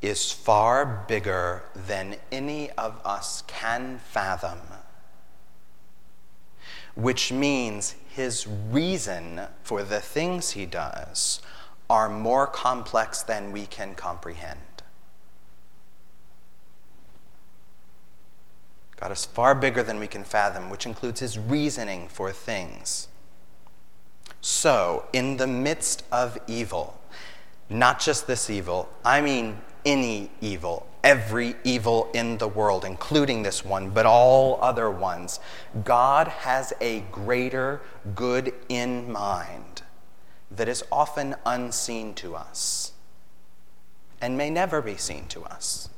is 0.00 0.30
far 0.30 1.04
bigger 1.08 1.64
than 1.74 2.16
any 2.30 2.70
of 2.72 3.00
us 3.04 3.42
can 3.46 3.98
fathom, 3.98 4.60
which 6.94 7.32
means 7.32 7.96
his 8.08 8.46
reason 8.46 9.40
for 9.62 9.82
the 9.82 10.00
things 10.00 10.50
he 10.50 10.66
does 10.66 11.40
are 11.90 12.08
more 12.08 12.46
complex 12.46 13.22
than 13.22 13.50
we 13.50 13.66
can 13.66 13.94
comprehend. 13.94 14.60
God 19.00 19.12
is 19.12 19.24
far 19.24 19.54
bigger 19.54 19.82
than 19.82 20.00
we 20.00 20.08
can 20.08 20.24
fathom, 20.24 20.70
which 20.70 20.84
includes 20.84 21.20
his 21.20 21.38
reasoning 21.38 22.08
for 22.08 22.32
things. 22.32 23.08
So, 24.40 25.06
in 25.12 25.36
the 25.36 25.46
midst 25.46 26.04
of 26.10 26.38
evil, 26.46 27.00
not 27.70 28.00
just 28.00 28.26
this 28.26 28.50
evil, 28.50 28.88
I 29.04 29.20
mean 29.20 29.58
any 29.88 30.30
evil, 30.42 30.86
every 31.02 31.56
evil 31.64 32.10
in 32.12 32.36
the 32.36 32.46
world, 32.46 32.84
including 32.84 33.42
this 33.42 33.64
one, 33.64 33.88
but 33.88 34.04
all 34.04 34.58
other 34.60 34.90
ones. 34.90 35.40
God 35.82 36.28
has 36.28 36.74
a 36.80 37.00
greater 37.10 37.80
good 38.14 38.52
in 38.68 39.10
mind 39.10 39.82
that 40.50 40.68
is 40.68 40.84
often 40.92 41.36
unseen 41.46 42.12
to 42.14 42.36
us 42.36 42.92
and 44.20 44.36
may 44.36 44.50
never 44.50 44.82
be 44.82 44.96
seen 44.96 45.26
to 45.28 45.42
us. 45.44 45.88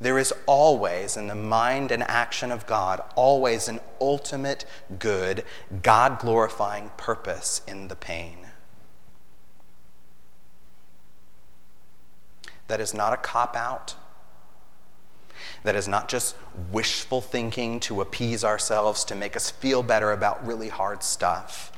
There 0.00 0.18
is 0.18 0.32
always, 0.46 1.16
in 1.16 1.28
the 1.28 1.34
mind 1.34 1.92
and 1.92 2.02
action 2.02 2.50
of 2.50 2.66
God, 2.66 3.02
always 3.14 3.68
an 3.68 3.80
ultimate 4.00 4.64
good, 4.98 5.44
God 5.82 6.18
glorifying 6.18 6.90
purpose 6.96 7.60
in 7.68 7.88
the 7.88 7.96
pain. 7.96 8.41
That 12.72 12.80
is 12.80 12.94
not 12.94 13.12
a 13.12 13.18
cop 13.18 13.54
out, 13.54 13.96
that 15.62 15.76
is 15.76 15.86
not 15.86 16.08
just 16.08 16.34
wishful 16.70 17.20
thinking 17.20 17.78
to 17.78 18.00
appease 18.00 18.42
ourselves, 18.42 19.04
to 19.04 19.14
make 19.14 19.36
us 19.36 19.50
feel 19.50 19.82
better 19.82 20.10
about 20.10 20.46
really 20.46 20.70
hard 20.70 21.02
stuff. 21.02 21.70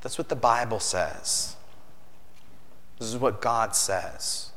That's 0.00 0.16
what 0.16 0.30
the 0.30 0.34
Bible 0.34 0.80
says. 0.80 1.56
This 2.98 3.08
is 3.08 3.18
what 3.18 3.42
God 3.42 3.76
says. 3.76 4.52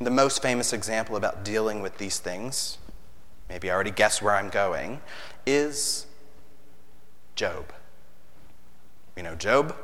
The 0.00 0.10
most 0.12 0.40
famous 0.40 0.72
example 0.72 1.16
about 1.16 1.44
dealing 1.44 1.82
with 1.82 1.98
these 1.98 2.20
things, 2.20 2.78
maybe 3.48 3.68
I 3.68 3.74
already 3.74 3.90
guess 3.90 4.22
where 4.22 4.36
I'm 4.36 4.48
going, 4.48 5.00
is 5.44 6.06
Job. 7.34 7.72
You 9.16 9.24
know 9.24 9.34
Job? 9.34 9.74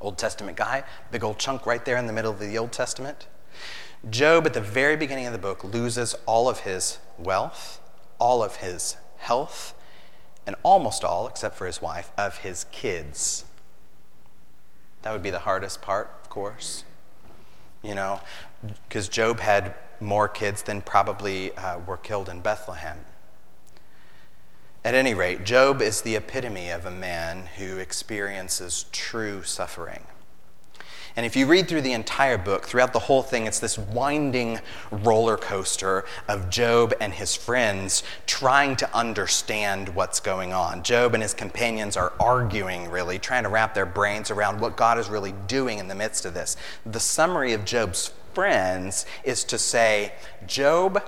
Old 0.00 0.18
Testament 0.18 0.56
guy, 0.56 0.84
big 1.10 1.24
old 1.24 1.38
chunk 1.38 1.66
right 1.66 1.84
there 1.84 1.96
in 1.96 2.06
the 2.06 2.12
middle 2.12 2.32
of 2.32 2.38
the 2.38 2.56
Old 2.58 2.72
Testament. 2.72 3.26
Job, 4.08 4.46
at 4.46 4.54
the 4.54 4.60
very 4.60 4.96
beginning 4.96 5.26
of 5.26 5.32
the 5.32 5.38
book, 5.38 5.64
loses 5.64 6.14
all 6.26 6.48
of 6.48 6.60
his 6.60 6.98
wealth, 7.18 7.80
all 8.18 8.42
of 8.42 8.56
his 8.56 8.96
health, 9.18 9.74
and 10.46 10.54
almost 10.62 11.02
all, 11.02 11.26
except 11.26 11.56
for 11.56 11.66
his 11.66 11.82
wife, 11.82 12.12
of 12.16 12.38
his 12.38 12.64
kids. 12.70 13.44
That 15.02 15.12
would 15.12 15.22
be 15.22 15.30
the 15.30 15.40
hardest 15.40 15.82
part, 15.82 16.10
of 16.22 16.30
course. 16.30 16.84
You 17.82 17.94
know, 17.94 18.20
because 18.88 19.08
Job 19.08 19.40
had 19.40 19.74
more 20.00 20.28
kids 20.28 20.62
than 20.62 20.82
probably 20.82 21.56
uh, 21.56 21.78
were 21.80 21.96
killed 21.96 22.28
in 22.28 22.40
Bethlehem. 22.40 22.98
At 24.86 24.94
any 24.94 25.14
rate, 25.14 25.42
Job 25.42 25.82
is 25.82 26.02
the 26.02 26.14
epitome 26.14 26.70
of 26.70 26.86
a 26.86 26.92
man 26.92 27.46
who 27.58 27.78
experiences 27.78 28.86
true 28.92 29.42
suffering. 29.42 30.04
And 31.16 31.26
if 31.26 31.34
you 31.34 31.48
read 31.48 31.66
through 31.66 31.80
the 31.80 31.92
entire 31.92 32.38
book, 32.38 32.66
throughout 32.66 32.92
the 32.92 33.00
whole 33.00 33.24
thing, 33.24 33.46
it's 33.46 33.58
this 33.58 33.76
winding 33.76 34.60
roller 34.92 35.36
coaster 35.36 36.04
of 36.28 36.50
Job 36.50 36.94
and 37.00 37.12
his 37.12 37.34
friends 37.34 38.04
trying 38.26 38.76
to 38.76 38.94
understand 38.94 39.88
what's 39.88 40.20
going 40.20 40.52
on. 40.52 40.84
Job 40.84 41.14
and 41.14 41.22
his 41.24 41.34
companions 41.34 41.96
are 41.96 42.12
arguing, 42.20 42.88
really, 42.88 43.18
trying 43.18 43.42
to 43.42 43.48
wrap 43.48 43.74
their 43.74 43.86
brains 43.86 44.30
around 44.30 44.60
what 44.60 44.76
God 44.76 44.98
is 44.98 45.08
really 45.08 45.34
doing 45.48 45.80
in 45.80 45.88
the 45.88 45.96
midst 45.96 46.24
of 46.24 46.32
this. 46.32 46.56
The 46.84 47.00
summary 47.00 47.54
of 47.54 47.64
Job's 47.64 48.12
friends 48.34 49.04
is 49.24 49.42
to 49.42 49.58
say, 49.58 50.12
Job, 50.46 51.02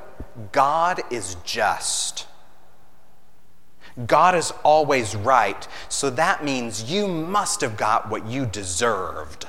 God 0.50 1.00
is 1.12 1.37
just. 1.44 2.27
God 4.07 4.35
is 4.35 4.52
always 4.62 5.17
right, 5.17 5.67
so 5.88 6.11
that 6.11 6.45
means 6.45 6.90
you 6.90 7.09
must 7.09 7.61
have 7.62 7.76
got 7.76 8.09
what 8.09 8.26
you 8.26 8.47
deserved. 8.47 9.49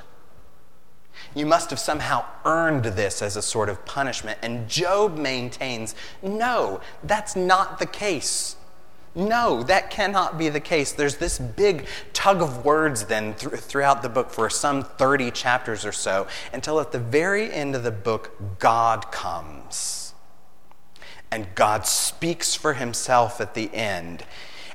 You 1.36 1.46
must 1.46 1.70
have 1.70 1.80
somehow 1.80 2.26
earned 2.44 2.86
this 2.86 3.22
as 3.22 3.36
a 3.36 3.42
sort 3.42 3.70
of 3.70 3.86
punishment. 3.86 4.40
And 4.42 4.68
Job 4.68 5.18
maintains 5.18 5.94
no, 6.24 6.82
that's 7.04 7.36
not 7.36 7.78
the 7.78 7.86
case. 7.86 8.56
No, 9.16 9.64
that 9.64 9.90
cannot 9.90 10.38
be 10.38 10.50
the 10.50 10.60
case. 10.60 10.92
There's 10.92 11.18
this 11.18 11.40
big 11.40 11.88
tug 12.14 12.42
of 12.42 12.64
words 12.64 13.06
then 13.06 13.34
th- 13.34 13.54
throughout 13.54 14.02
the 14.02 14.10
book 14.10 14.30
for 14.30 14.50
some 14.50 14.84
30 14.84 15.32
chapters 15.32 15.84
or 15.84 15.92
so, 15.92 16.28
until 16.54 16.80
at 16.80 16.92
the 16.92 17.00
very 17.00 17.52
end 17.52 17.76
of 17.76 17.84
the 17.84 17.92
book, 17.92 18.60
God 18.60 19.12
comes. 19.12 20.09
And 21.32 21.54
God 21.56 21.86
speaks 21.86 22.56
for 22.56 22.74
himself 22.74 23.40
at 23.40 23.54
the 23.54 23.74
end. 23.74 24.24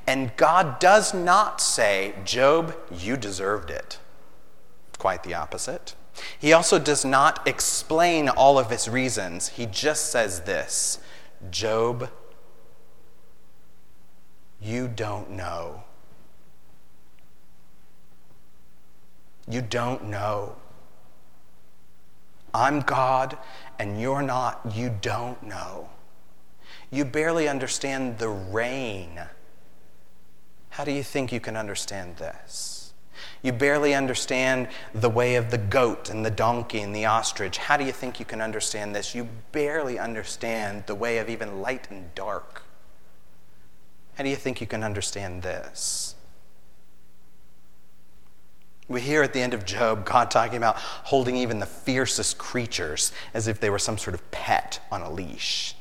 And 0.06 0.36
God 0.36 0.78
does 0.78 1.14
not 1.14 1.60
say, 1.60 2.14
Job, 2.24 2.76
you 2.92 3.16
deserved 3.16 3.70
it. 3.70 3.98
Quite 4.98 5.22
the 5.22 5.34
opposite. 5.34 5.94
He 6.38 6.52
also 6.52 6.78
does 6.78 7.04
not 7.04 7.46
explain 7.46 8.28
all 8.28 8.58
of 8.58 8.70
his 8.70 8.88
reasons. 8.88 9.48
He 9.48 9.66
just 9.66 10.10
says 10.10 10.42
this 10.42 11.00
Job, 11.50 12.10
you 14.60 14.88
don't 14.88 15.30
know. 15.30 15.82
You 19.48 19.60
don't 19.60 20.04
know. 20.04 20.56
I'm 22.54 22.80
God 22.80 23.36
and 23.78 24.00
you're 24.00 24.22
not. 24.22 24.60
You 24.74 24.96
don't 25.02 25.42
know. 25.42 25.90
You 26.94 27.04
barely 27.04 27.48
understand 27.48 28.18
the 28.18 28.28
rain. 28.28 29.20
How 30.70 30.84
do 30.84 30.92
you 30.92 31.02
think 31.02 31.32
you 31.32 31.40
can 31.40 31.56
understand 31.56 32.18
this? 32.18 32.92
You 33.42 33.52
barely 33.52 33.94
understand 33.94 34.68
the 34.94 35.10
way 35.10 35.34
of 35.34 35.50
the 35.50 35.58
goat 35.58 36.08
and 36.08 36.24
the 36.24 36.30
donkey 36.30 36.78
and 36.82 36.94
the 36.94 37.06
ostrich. 37.06 37.58
How 37.58 37.76
do 37.76 37.84
you 37.84 37.90
think 37.90 38.20
you 38.20 38.24
can 38.24 38.40
understand 38.40 38.94
this? 38.94 39.12
You 39.12 39.28
barely 39.50 39.98
understand 39.98 40.84
the 40.86 40.94
way 40.94 41.18
of 41.18 41.28
even 41.28 41.60
light 41.60 41.90
and 41.90 42.14
dark. 42.14 42.62
How 44.14 44.22
do 44.22 44.30
you 44.30 44.36
think 44.36 44.60
you 44.60 44.68
can 44.68 44.84
understand 44.84 45.42
this? 45.42 46.14
We 48.86 49.00
hear 49.00 49.24
at 49.24 49.32
the 49.32 49.40
end 49.40 49.52
of 49.52 49.64
Job 49.64 50.04
God 50.04 50.30
talking 50.30 50.58
about 50.58 50.76
holding 50.76 51.34
even 51.38 51.58
the 51.58 51.66
fiercest 51.66 52.38
creatures 52.38 53.10
as 53.32 53.48
if 53.48 53.58
they 53.58 53.68
were 53.68 53.80
some 53.80 53.98
sort 53.98 54.14
of 54.14 54.30
pet 54.30 54.78
on 54.92 55.02
a 55.02 55.10
leash. 55.10 55.74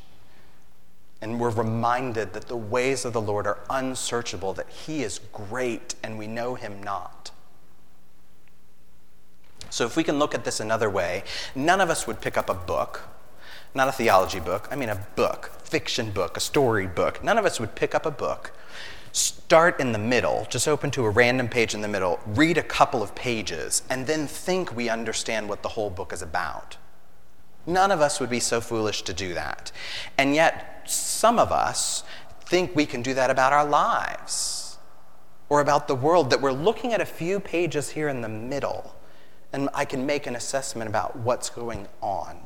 And 1.23 1.39
we're 1.39 1.51
reminded 1.51 2.33
that 2.33 2.49
the 2.49 2.57
ways 2.57 3.05
of 3.05 3.13
the 3.13 3.21
Lord 3.21 3.47
are 3.47 3.59
unsearchable, 3.69 4.51
that 4.55 4.67
He 4.67 5.03
is 5.03 5.21
great 5.31 5.95
and 6.03 6.19
we 6.19 6.27
know 6.27 6.55
Him 6.55 6.83
not. 6.83 7.31
So, 9.69 9.85
if 9.85 9.95
we 9.95 10.03
can 10.03 10.19
look 10.19 10.35
at 10.35 10.43
this 10.43 10.59
another 10.59 10.89
way, 10.89 11.23
none 11.55 11.79
of 11.79 11.89
us 11.89 12.05
would 12.07 12.19
pick 12.19 12.37
up 12.37 12.49
a 12.49 12.53
book, 12.53 13.03
not 13.73 13.87
a 13.87 13.93
theology 13.93 14.41
book, 14.41 14.67
I 14.69 14.75
mean 14.75 14.89
a 14.89 15.07
book, 15.15 15.51
fiction 15.63 16.11
book, 16.11 16.35
a 16.35 16.41
story 16.41 16.87
book. 16.87 17.23
None 17.23 17.37
of 17.37 17.45
us 17.45 17.57
would 17.57 17.73
pick 17.73 17.95
up 17.95 18.05
a 18.05 18.11
book, 18.11 18.51
start 19.13 19.79
in 19.79 19.93
the 19.93 19.99
middle, 19.99 20.45
just 20.49 20.67
open 20.67 20.91
to 20.91 21.05
a 21.05 21.09
random 21.09 21.47
page 21.47 21.73
in 21.73 21.79
the 21.79 21.87
middle, 21.87 22.19
read 22.25 22.57
a 22.57 22.63
couple 22.63 23.01
of 23.01 23.15
pages, 23.15 23.81
and 23.89 24.07
then 24.07 24.27
think 24.27 24.75
we 24.75 24.89
understand 24.89 25.47
what 25.47 25.63
the 25.63 25.69
whole 25.69 25.89
book 25.89 26.11
is 26.11 26.21
about. 26.21 26.75
None 27.65 27.91
of 27.91 28.01
us 28.01 28.19
would 28.19 28.29
be 28.29 28.41
so 28.41 28.59
foolish 28.59 29.03
to 29.03 29.13
do 29.13 29.33
that. 29.35 29.71
And 30.17 30.35
yet, 30.35 30.72
some 30.89 31.39
of 31.39 31.51
us 31.51 32.03
think 32.45 32.75
we 32.75 32.85
can 32.85 33.01
do 33.01 33.13
that 33.13 33.29
about 33.29 33.53
our 33.53 33.65
lives 33.65 34.77
or 35.49 35.61
about 35.61 35.87
the 35.87 35.95
world, 35.95 36.29
that 36.29 36.41
we're 36.41 36.51
looking 36.51 36.93
at 36.93 37.01
a 37.01 37.05
few 37.05 37.39
pages 37.39 37.89
here 37.91 38.07
in 38.07 38.21
the 38.21 38.29
middle 38.29 38.95
and 39.53 39.69
I 39.73 39.85
can 39.85 40.05
make 40.05 40.25
an 40.25 40.35
assessment 40.35 40.89
about 40.89 41.15
what's 41.15 41.49
going 41.49 41.87
on. 42.01 42.39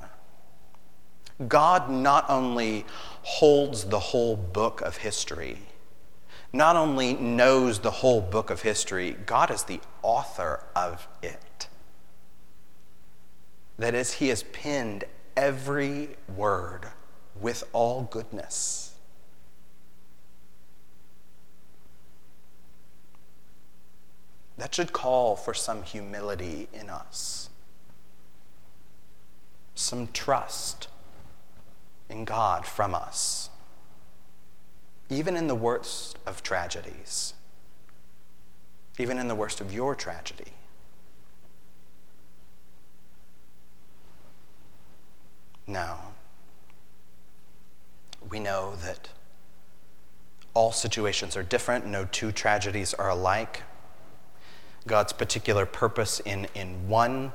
God 1.47 1.89
not 1.89 2.30
only 2.30 2.86
holds 3.21 3.86
the 3.86 4.00
whole 4.00 4.36
book 4.36 4.82
of 4.82 4.97
history, 4.97 5.60
not 6.52 6.76
only 6.76 7.13
knows 7.13 7.80
the 7.80 7.91
whole 7.91 8.21
book 8.21 8.50
of 8.50 8.62
history, 8.62 9.15
God 9.26 9.52
is 9.52 9.63
the 9.63 9.80
author 10.02 10.63
of 10.76 11.08
it. 11.23 11.67
That 13.78 13.93
is, 13.93 14.13
He 14.13 14.30
has 14.30 14.43
penned 14.43 15.06
every 15.36 16.17
word 16.36 16.88
with 17.41 17.63
all 17.73 18.04
goodness. 18.04 18.93
That 24.58 24.73
should 24.73 24.91
call 24.91 25.36
for 25.36 25.54
some 25.54 25.84
humility 25.84 26.67
in 26.73 26.89
us, 26.89 27.50
some 29.76 30.08
trust 30.08 30.88
in 32.10 32.26
God 32.26 32.65
from 32.65 32.95
us, 32.95 33.50
even 35.10 35.38
in 35.38 35.47
the 35.47 35.56
worst 35.56 36.17
of 36.26 36.41
tragedies, 36.41 37.34
even 38.97 39.19
in 39.19 39.28
the 39.28 39.36
worst 39.36 39.62
of 39.62 39.71
your 39.71 39.93
tragedy. 39.93 40.54
Now, 45.67 46.13
we 48.29 48.39
know 48.39 48.75
that 48.83 49.09
all 50.53 50.71
situations 50.71 51.37
are 51.37 51.43
different, 51.43 51.85
no 51.85 52.05
two 52.05 52.31
tragedies 52.31 52.93
are 52.93 53.09
alike. 53.09 53.63
God's 54.87 55.13
particular 55.13 55.65
purpose 55.65 56.19
in, 56.21 56.47
in 56.55 56.87
one 56.87 57.31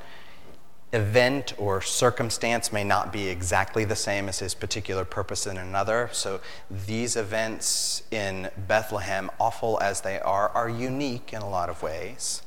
event 0.92 1.54
or 1.58 1.80
circumstance 1.80 2.72
may 2.72 2.84
not 2.84 3.12
be 3.12 3.28
exactly 3.28 3.84
the 3.84 3.96
same 3.96 4.28
as 4.28 4.40
his 4.40 4.54
particular 4.54 5.04
purpose 5.04 5.46
in 5.46 5.56
another. 5.56 6.10
So 6.12 6.40
these 6.70 7.16
events 7.16 8.02
in 8.10 8.50
Bethlehem, 8.68 9.30
awful 9.38 9.80
as 9.80 10.02
they 10.02 10.20
are, 10.20 10.50
are 10.50 10.68
unique 10.68 11.32
in 11.32 11.40
a 11.40 11.48
lot 11.48 11.70
of 11.70 11.82
ways. 11.82 12.42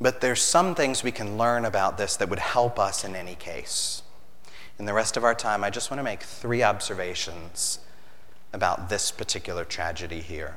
But 0.00 0.20
there's 0.20 0.42
some 0.42 0.74
things 0.74 1.02
we 1.02 1.12
can 1.12 1.36
learn 1.36 1.64
about 1.64 1.98
this 1.98 2.16
that 2.16 2.28
would 2.28 2.38
help 2.38 2.78
us 2.78 3.04
in 3.04 3.14
any 3.14 3.34
case. 3.34 4.02
In 4.78 4.84
the 4.84 4.94
rest 4.94 5.16
of 5.16 5.24
our 5.24 5.34
time, 5.34 5.64
I 5.64 5.70
just 5.70 5.90
want 5.90 5.98
to 5.98 6.04
make 6.04 6.22
three 6.22 6.62
observations 6.62 7.80
about 8.52 8.88
this 8.88 9.10
particular 9.10 9.64
tragedy 9.64 10.20
here. 10.20 10.56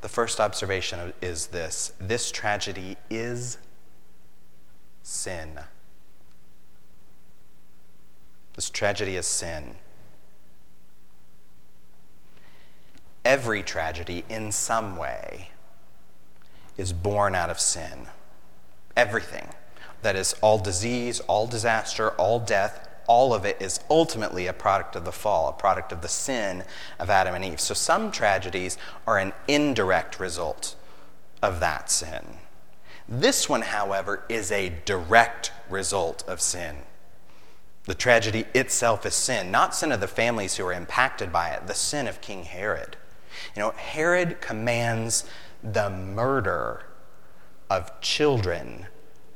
The 0.00 0.08
first 0.08 0.40
observation 0.40 1.12
is 1.20 1.48
this 1.48 1.92
this 2.00 2.30
tragedy 2.30 2.96
is 3.10 3.58
sin. 5.02 5.58
This 8.54 8.70
tragedy 8.70 9.16
is 9.16 9.26
sin. 9.26 9.76
Every 13.24 13.62
tragedy, 13.62 14.24
in 14.28 14.50
some 14.50 14.96
way, 14.96 15.50
is 16.76 16.92
born 16.92 17.34
out 17.34 17.50
of 17.50 17.60
sin. 17.60 18.06
Everything. 18.96 19.48
That 20.02 20.16
is, 20.16 20.34
all 20.40 20.58
disease, 20.58 21.20
all 21.20 21.46
disaster, 21.46 22.10
all 22.12 22.40
death, 22.40 22.88
all 23.06 23.34
of 23.34 23.44
it 23.44 23.60
is 23.60 23.80
ultimately 23.90 24.46
a 24.46 24.52
product 24.52 24.94
of 24.94 25.04
the 25.04 25.12
fall, 25.12 25.48
a 25.48 25.52
product 25.52 25.90
of 25.90 26.00
the 26.00 26.08
sin 26.08 26.62
of 26.98 27.10
Adam 27.10 27.34
and 27.34 27.44
Eve. 27.44 27.60
So 27.60 27.74
some 27.74 28.12
tragedies 28.12 28.78
are 29.06 29.18
an 29.18 29.32
indirect 29.48 30.20
result 30.20 30.76
of 31.42 31.60
that 31.60 31.90
sin. 31.90 32.24
This 33.08 33.48
one, 33.48 33.62
however, 33.62 34.22
is 34.28 34.52
a 34.52 34.72
direct 34.84 35.50
result 35.68 36.22
of 36.28 36.40
sin. 36.40 36.76
The 37.84 37.94
tragedy 37.96 38.44
itself 38.54 39.04
is 39.04 39.16
sin, 39.16 39.50
not 39.50 39.74
sin 39.74 39.90
of 39.90 40.00
the 40.00 40.06
families 40.06 40.56
who 40.56 40.66
are 40.66 40.72
impacted 40.72 41.32
by 41.32 41.48
it, 41.48 41.66
the 41.66 41.74
sin 41.74 42.06
of 42.06 42.20
King 42.20 42.44
Herod. 42.44 42.96
You 43.56 43.62
know, 43.62 43.70
Herod 43.70 44.40
commands 44.40 45.24
the 45.64 45.90
murder 45.90 46.84
of 47.68 48.00
children 48.00 48.86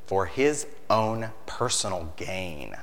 for 0.07 0.27
his 0.27 0.67
own 0.91 1.31
personal 1.47 2.13
gain. 2.17 2.77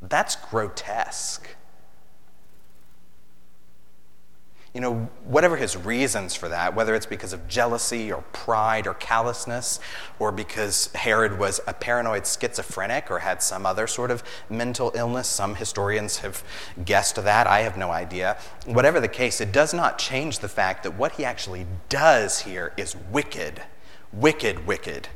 That's 0.00 0.36
grotesque. 0.36 1.48
You 4.74 4.80
know, 4.80 5.10
whatever 5.24 5.56
his 5.56 5.76
reasons 5.76 6.34
for 6.34 6.48
that, 6.48 6.74
whether 6.74 6.94
it's 6.94 7.04
because 7.04 7.34
of 7.34 7.46
jealousy 7.46 8.10
or 8.10 8.22
pride 8.32 8.86
or 8.86 8.94
callousness, 8.94 9.78
or 10.18 10.32
because 10.32 10.90
Herod 10.94 11.38
was 11.38 11.60
a 11.66 11.74
paranoid 11.74 12.26
schizophrenic 12.26 13.10
or 13.10 13.18
had 13.18 13.42
some 13.42 13.66
other 13.66 13.86
sort 13.86 14.10
of 14.10 14.24
mental 14.48 14.90
illness, 14.94 15.28
some 15.28 15.56
historians 15.56 16.18
have 16.18 16.42
guessed 16.86 17.16
that. 17.16 17.46
I 17.46 17.60
have 17.60 17.76
no 17.76 17.90
idea. 17.90 18.38
Whatever 18.64 18.98
the 18.98 19.08
case, 19.08 19.42
it 19.42 19.52
does 19.52 19.74
not 19.74 19.98
change 19.98 20.38
the 20.38 20.48
fact 20.48 20.84
that 20.84 20.94
what 20.94 21.12
he 21.12 21.24
actually 21.24 21.66
does 21.90 22.40
here 22.40 22.72
is 22.78 22.96
wicked, 22.96 23.60
wicked, 24.12 24.66
wicked. 24.66 25.08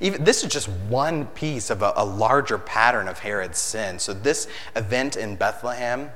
Even, 0.00 0.24
this 0.24 0.42
is 0.42 0.52
just 0.52 0.68
one 0.68 1.26
piece 1.26 1.70
of 1.70 1.82
a, 1.82 1.92
a 1.96 2.04
larger 2.04 2.58
pattern 2.58 3.08
of 3.08 3.18
Herod's 3.20 3.58
sin. 3.58 3.98
So, 3.98 4.14
this 4.14 4.48
event 4.74 5.16
in 5.16 5.36
Bethlehem 5.36 6.10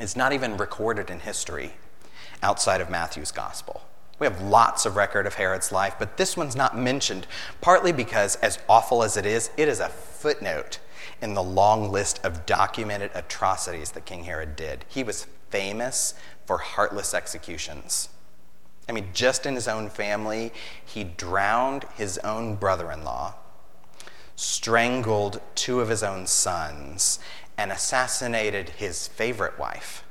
is 0.00 0.16
not 0.16 0.32
even 0.32 0.56
recorded 0.56 1.10
in 1.10 1.20
history 1.20 1.72
outside 2.42 2.80
of 2.80 2.88
Matthew's 2.88 3.32
gospel. 3.32 3.82
We 4.18 4.26
have 4.26 4.40
lots 4.40 4.84
of 4.84 4.96
record 4.96 5.26
of 5.26 5.34
Herod's 5.34 5.70
life, 5.70 5.94
but 5.98 6.16
this 6.16 6.36
one's 6.36 6.56
not 6.56 6.76
mentioned, 6.76 7.26
partly 7.60 7.92
because, 7.92 8.36
as 8.36 8.58
awful 8.68 9.02
as 9.02 9.16
it 9.16 9.26
is, 9.26 9.50
it 9.56 9.68
is 9.68 9.80
a 9.80 9.88
footnote 9.88 10.80
in 11.20 11.34
the 11.34 11.42
long 11.42 11.90
list 11.90 12.20
of 12.24 12.46
documented 12.46 13.10
atrocities 13.14 13.92
that 13.92 14.06
King 14.06 14.24
Herod 14.24 14.56
did. 14.56 14.84
He 14.88 15.02
was 15.02 15.26
famous 15.50 16.14
for 16.46 16.58
heartless 16.58 17.14
executions. 17.14 18.08
I 18.88 18.92
mean, 18.92 19.08
just 19.12 19.44
in 19.44 19.54
his 19.54 19.68
own 19.68 19.90
family, 19.90 20.52
he 20.84 21.04
drowned 21.04 21.84
his 21.96 22.16
own 22.18 22.54
brother 22.54 22.90
in 22.90 23.04
law, 23.04 23.34
strangled 24.34 25.42
two 25.54 25.80
of 25.80 25.90
his 25.90 26.02
own 26.02 26.26
sons, 26.26 27.18
and 27.58 27.70
assassinated 27.70 28.70
his 28.70 29.06
favorite 29.06 29.58
wife. 29.58 30.04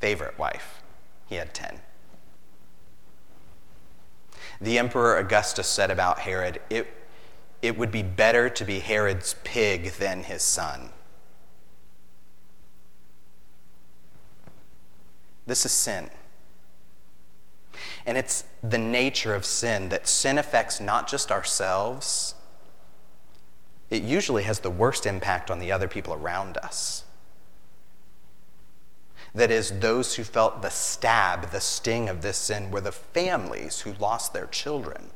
Favorite 0.00 0.38
wife. 0.38 0.82
He 1.28 1.36
had 1.36 1.54
10. 1.54 1.80
The 4.60 4.78
Emperor 4.78 5.18
Augustus 5.18 5.68
said 5.68 5.90
about 5.90 6.20
Herod, 6.20 6.60
it, 6.68 6.92
it 7.60 7.78
would 7.78 7.92
be 7.92 8.02
better 8.02 8.48
to 8.48 8.64
be 8.64 8.80
Herod's 8.80 9.36
pig 9.44 9.92
than 9.92 10.24
his 10.24 10.42
son. 10.42 10.90
This 15.46 15.64
is 15.66 15.72
sin. 15.72 16.10
And 18.04 18.18
it's 18.18 18.44
the 18.62 18.78
nature 18.78 19.34
of 19.34 19.44
sin 19.44 19.88
that 19.90 20.08
sin 20.08 20.38
affects 20.38 20.80
not 20.80 21.08
just 21.08 21.30
ourselves, 21.30 22.34
it 23.90 24.02
usually 24.02 24.44
has 24.44 24.60
the 24.60 24.70
worst 24.70 25.06
impact 25.06 25.50
on 25.50 25.58
the 25.58 25.70
other 25.70 25.86
people 25.86 26.14
around 26.14 26.56
us. 26.58 27.04
That 29.34 29.50
is, 29.50 29.80
those 29.80 30.16
who 30.16 30.24
felt 30.24 30.62
the 30.62 30.70
stab, 30.70 31.50
the 31.50 31.60
sting 31.60 32.08
of 32.08 32.22
this 32.22 32.36
sin 32.36 32.70
were 32.70 32.80
the 32.80 32.92
families 32.92 33.80
who 33.80 33.94
lost 33.94 34.32
their 34.32 34.46
children. 34.46 35.10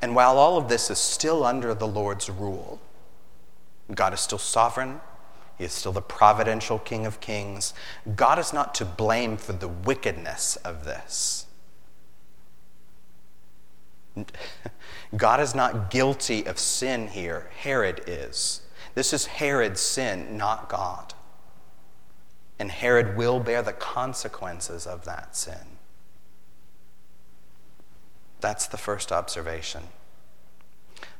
And 0.00 0.14
while 0.14 0.38
all 0.38 0.56
of 0.56 0.68
this 0.68 0.90
is 0.90 0.98
still 0.98 1.44
under 1.44 1.74
the 1.74 1.86
Lord's 1.86 2.28
rule, 2.28 2.80
God 3.92 4.12
is 4.12 4.20
still 4.20 4.38
sovereign, 4.38 5.00
He 5.58 5.64
is 5.64 5.72
still 5.72 5.92
the 5.92 6.02
providential 6.02 6.78
King 6.78 7.06
of 7.06 7.20
kings. 7.20 7.74
God 8.16 8.38
is 8.38 8.52
not 8.52 8.74
to 8.76 8.84
blame 8.84 9.36
for 9.36 9.52
the 9.52 9.68
wickedness 9.68 10.56
of 10.56 10.84
this. 10.84 11.46
God 15.16 15.40
is 15.40 15.54
not 15.54 15.90
guilty 15.90 16.44
of 16.44 16.58
sin 16.58 17.08
here. 17.08 17.50
Herod 17.58 18.02
is. 18.06 18.62
This 18.94 19.12
is 19.12 19.26
Herod's 19.26 19.80
sin, 19.80 20.36
not 20.36 20.68
God. 20.68 21.14
And 22.58 22.70
Herod 22.70 23.16
will 23.16 23.40
bear 23.40 23.62
the 23.62 23.72
consequences 23.72 24.86
of 24.86 25.04
that 25.04 25.34
sin. 25.34 25.78
That's 28.40 28.66
the 28.66 28.76
first 28.76 29.12
observation. 29.12 29.84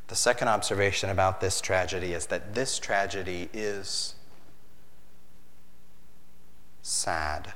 The 0.08 0.16
second 0.16 0.48
observation 0.48 1.08
about 1.08 1.40
this 1.40 1.60
tragedy 1.60 2.12
is 2.12 2.26
that 2.26 2.54
this 2.54 2.78
tragedy 2.78 3.48
is 3.52 4.16
sad. 6.82 7.54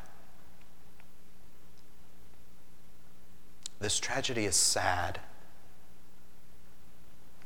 This 3.80 3.98
tragedy 3.98 4.46
is 4.46 4.56
sad. 4.56 5.20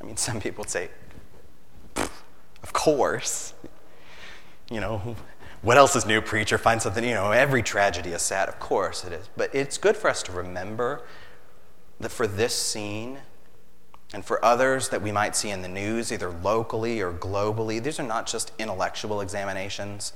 I 0.00 0.04
mean, 0.04 0.16
some 0.16 0.40
people 0.40 0.62
would 0.62 0.70
say, 0.70 0.88
of 2.62 2.72
course. 2.72 3.54
You 4.70 4.80
know, 4.80 5.16
what 5.62 5.76
else 5.76 5.96
is 5.96 6.06
new, 6.06 6.20
preacher? 6.20 6.56
Find 6.56 6.80
something, 6.80 7.02
you 7.02 7.14
know, 7.14 7.32
every 7.32 7.62
tragedy 7.62 8.10
is 8.10 8.22
sad. 8.22 8.48
Of 8.48 8.60
course 8.60 9.04
it 9.04 9.12
is. 9.12 9.28
But 9.36 9.54
it's 9.54 9.76
good 9.76 9.96
for 9.96 10.08
us 10.08 10.22
to 10.24 10.32
remember 10.32 11.02
that 11.98 12.10
for 12.10 12.26
this 12.26 12.54
scene 12.54 13.18
and 14.14 14.24
for 14.24 14.42
others 14.44 14.88
that 14.88 15.02
we 15.02 15.12
might 15.12 15.36
see 15.36 15.50
in 15.50 15.62
the 15.62 15.68
news, 15.68 16.12
either 16.12 16.30
locally 16.30 17.00
or 17.00 17.12
globally, 17.12 17.82
these 17.82 18.00
are 18.00 18.04
not 18.04 18.26
just 18.26 18.52
intellectual 18.58 19.20
examinations. 19.20 20.12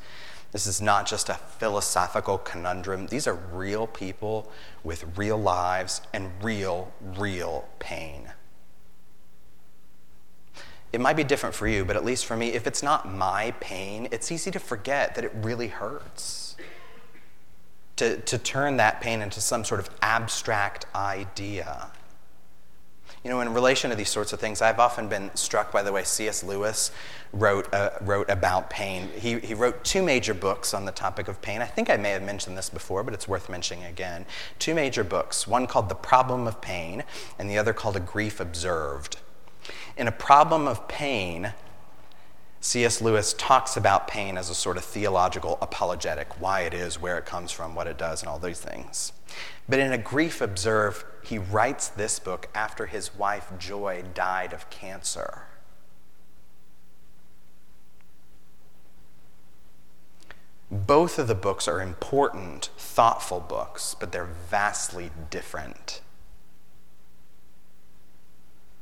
This 0.54 0.68
is 0.68 0.80
not 0.80 1.04
just 1.04 1.28
a 1.28 1.34
philosophical 1.34 2.38
conundrum. 2.38 3.08
These 3.08 3.26
are 3.26 3.34
real 3.34 3.88
people 3.88 4.52
with 4.84 5.18
real 5.18 5.36
lives 5.36 6.00
and 6.12 6.30
real, 6.40 6.92
real 7.00 7.66
pain. 7.80 8.30
It 10.92 11.00
might 11.00 11.16
be 11.16 11.24
different 11.24 11.56
for 11.56 11.66
you, 11.66 11.84
but 11.84 11.96
at 11.96 12.04
least 12.04 12.24
for 12.24 12.36
me, 12.36 12.52
if 12.52 12.68
it's 12.68 12.84
not 12.84 13.12
my 13.12 13.50
pain, 13.58 14.06
it's 14.12 14.30
easy 14.30 14.52
to 14.52 14.60
forget 14.60 15.16
that 15.16 15.24
it 15.24 15.32
really 15.34 15.66
hurts. 15.66 16.54
To, 17.96 18.18
to 18.18 18.38
turn 18.38 18.76
that 18.76 19.00
pain 19.00 19.22
into 19.22 19.40
some 19.40 19.64
sort 19.64 19.80
of 19.80 19.90
abstract 20.02 20.86
idea. 20.94 21.90
You 23.24 23.30
know, 23.30 23.40
in 23.40 23.54
relation 23.54 23.88
to 23.88 23.96
these 23.96 24.10
sorts 24.10 24.34
of 24.34 24.40
things, 24.40 24.60
I've 24.60 24.78
often 24.78 25.08
been 25.08 25.34
struck 25.34 25.72
by 25.72 25.82
the 25.82 25.90
way 25.90 26.04
C.S. 26.04 26.44
Lewis 26.44 26.90
wrote, 27.32 27.72
uh, 27.72 27.90
wrote 28.02 28.28
about 28.28 28.68
pain. 28.68 29.08
He, 29.16 29.38
he 29.38 29.54
wrote 29.54 29.82
two 29.82 30.02
major 30.02 30.34
books 30.34 30.74
on 30.74 30.84
the 30.84 30.92
topic 30.92 31.26
of 31.26 31.40
pain. 31.40 31.62
I 31.62 31.66
think 31.66 31.88
I 31.88 31.96
may 31.96 32.10
have 32.10 32.22
mentioned 32.22 32.58
this 32.58 32.68
before, 32.68 33.02
but 33.02 33.14
it's 33.14 33.26
worth 33.26 33.48
mentioning 33.48 33.84
again. 33.84 34.26
Two 34.58 34.74
major 34.74 35.02
books, 35.02 35.48
one 35.48 35.66
called 35.66 35.88
The 35.88 35.94
Problem 35.94 36.46
of 36.46 36.60
Pain, 36.60 37.02
and 37.38 37.48
the 37.48 37.56
other 37.56 37.72
called 37.72 37.96
A 37.96 38.00
Grief 38.00 38.40
Observed. 38.40 39.16
In 39.96 40.06
A 40.06 40.12
Problem 40.12 40.68
of 40.68 40.86
Pain, 40.86 41.54
C.S. 42.64 43.02
Lewis 43.02 43.34
talks 43.34 43.76
about 43.76 44.08
pain 44.08 44.38
as 44.38 44.48
a 44.48 44.54
sort 44.54 44.78
of 44.78 44.84
theological 44.84 45.58
apologetic, 45.60 46.40
why 46.40 46.62
it 46.62 46.72
is, 46.72 46.98
where 46.98 47.18
it 47.18 47.26
comes 47.26 47.52
from, 47.52 47.74
what 47.74 47.86
it 47.86 47.98
does, 47.98 48.22
and 48.22 48.28
all 48.30 48.38
these 48.38 48.58
things. 48.58 49.12
But 49.68 49.80
in 49.80 49.92
A 49.92 49.98
Grief 49.98 50.40
Observe, 50.40 51.04
he 51.22 51.36
writes 51.36 51.88
this 51.88 52.18
book 52.18 52.48
after 52.54 52.86
his 52.86 53.14
wife 53.14 53.52
Joy 53.58 54.02
died 54.14 54.54
of 54.54 54.70
cancer. 54.70 55.42
Both 60.70 61.18
of 61.18 61.28
the 61.28 61.34
books 61.34 61.68
are 61.68 61.82
important, 61.82 62.70
thoughtful 62.78 63.40
books, 63.40 63.94
but 64.00 64.10
they're 64.10 64.24
vastly 64.24 65.10
different. 65.28 66.00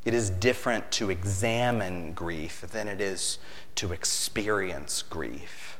It 0.04 0.14
is 0.14 0.30
different 0.30 0.90
to 0.92 1.10
examine 1.10 2.12
grief 2.12 2.62
than 2.72 2.88
it 2.88 3.00
is 3.00 3.38
to 3.76 3.92
experience 3.92 5.02
grief. 5.02 5.78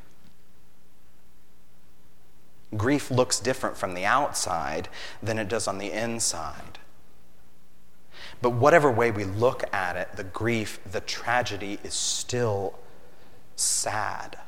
Grief 2.77 3.11
looks 3.11 3.41
different 3.41 3.77
from 3.77 3.95
the 3.95 4.05
outside 4.05 4.89
than 5.23 5.39
it 5.39 5.49
does 5.49 5.67
on 5.67 5.79
the 5.79 5.91
inside. 5.91 6.79
But 8.41 8.51
whatever 8.51 8.91
way 8.91 9.11
we 9.11 9.25
look 9.25 9.65
at 9.73 9.97
it, 9.97 10.17
the 10.17 10.25
grief, 10.25 10.81
the 10.91 11.01
tragedy 11.01 11.79
is 11.85 11.95
still 11.95 12.79
sad. 13.57 14.39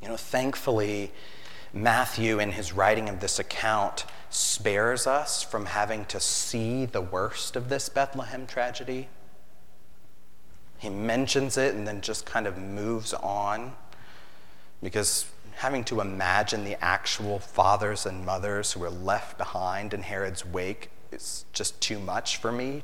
You 0.00 0.08
know, 0.08 0.16
thankfully, 0.16 1.12
Matthew, 1.72 2.38
in 2.38 2.52
his 2.52 2.72
writing 2.72 3.08
of 3.08 3.20
this 3.20 3.38
account, 3.38 4.04
spares 4.32 5.06
us 5.06 5.42
from 5.42 5.66
having 5.66 6.04
to 6.06 6.18
see 6.18 6.86
the 6.86 7.00
worst 7.00 7.54
of 7.54 7.68
this 7.68 7.88
Bethlehem 7.88 8.46
tragedy. 8.46 9.08
He 10.78 10.88
mentions 10.88 11.56
it 11.56 11.74
and 11.74 11.86
then 11.86 12.00
just 12.00 12.26
kind 12.26 12.46
of 12.46 12.56
moves 12.56 13.12
on 13.14 13.74
because 14.82 15.26
having 15.56 15.84
to 15.84 16.00
imagine 16.00 16.64
the 16.64 16.82
actual 16.82 17.38
fathers 17.38 18.06
and 18.06 18.24
mothers 18.24 18.72
who 18.72 18.80
were 18.80 18.90
left 18.90 19.38
behind 19.38 19.92
in 19.94 20.02
Herod's 20.02 20.44
wake 20.46 20.90
is 21.12 21.44
just 21.52 21.80
too 21.80 21.98
much 21.98 22.38
for 22.38 22.50
me 22.50 22.82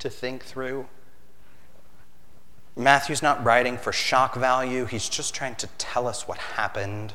to 0.00 0.10
think 0.10 0.44
through. 0.44 0.88
Matthew's 2.76 3.22
not 3.22 3.42
writing 3.44 3.78
for 3.78 3.92
shock 3.92 4.34
value, 4.34 4.84
he's 4.84 5.08
just 5.08 5.34
trying 5.34 5.54
to 5.56 5.68
tell 5.78 6.06
us 6.06 6.28
what 6.28 6.38
happened. 6.38 7.14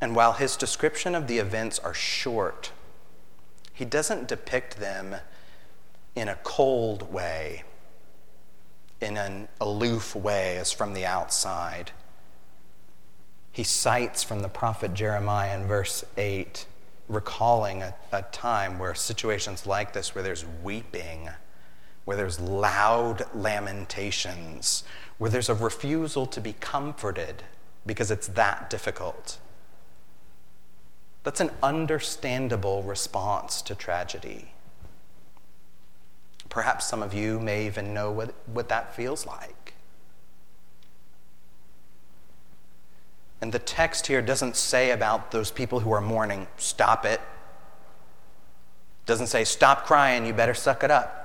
And 0.00 0.16
while 0.16 0.32
his 0.32 0.56
description 0.56 1.14
of 1.14 1.26
the 1.26 1.38
events 1.38 1.78
are 1.78 1.94
short, 1.94 2.72
he 3.72 3.84
doesn't 3.84 4.28
depict 4.28 4.78
them 4.78 5.16
in 6.14 6.28
a 6.28 6.38
cold 6.42 7.12
way, 7.12 7.64
in 9.00 9.16
an 9.16 9.48
aloof 9.60 10.14
way, 10.14 10.56
as 10.56 10.72
from 10.72 10.94
the 10.94 11.04
outside. 11.04 11.92
He 13.52 13.62
cites 13.62 14.22
from 14.22 14.40
the 14.40 14.48
prophet 14.48 14.94
Jeremiah 14.94 15.58
in 15.58 15.66
verse 15.66 16.04
8, 16.16 16.66
recalling 17.08 17.82
a, 17.82 17.94
a 18.12 18.22
time 18.22 18.78
where 18.78 18.94
situations 18.94 19.66
like 19.66 19.92
this, 19.92 20.14
where 20.14 20.22
there's 20.22 20.44
weeping, 20.62 21.28
where 22.04 22.16
there's 22.16 22.40
loud 22.40 23.24
lamentations, 23.34 24.84
where 25.18 25.30
there's 25.30 25.48
a 25.48 25.54
refusal 25.54 26.26
to 26.26 26.40
be 26.40 26.54
comforted 26.54 27.42
because 27.86 28.10
it's 28.10 28.28
that 28.28 28.70
difficult. 28.70 29.38
That's 31.22 31.40
an 31.40 31.50
understandable 31.62 32.82
response 32.82 33.60
to 33.62 33.74
tragedy. 33.74 34.52
Perhaps 36.48 36.86
some 36.86 37.02
of 37.02 37.14
you 37.14 37.38
may 37.38 37.66
even 37.66 37.94
know 37.94 38.10
what, 38.10 38.34
what 38.46 38.68
that 38.68 38.94
feels 38.94 39.26
like. 39.26 39.74
And 43.40 43.52
the 43.52 43.58
text 43.58 44.06
here 44.06 44.20
doesn't 44.20 44.56
say 44.56 44.90
about 44.90 45.30
those 45.30 45.50
people 45.50 45.80
who 45.80 45.92
are 45.92 46.00
mourning, 46.00 46.46
stop 46.56 47.04
it. 47.04 47.20
Doesn't 49.06 49.28
say, 49.28 49.44
stop 49.44 49.86
crying, 49.86 50.26
you 50.26 50.32
better 50.32 50.54
suck 50.54 50.84
it 50.84 50.90
up 50.90 51.19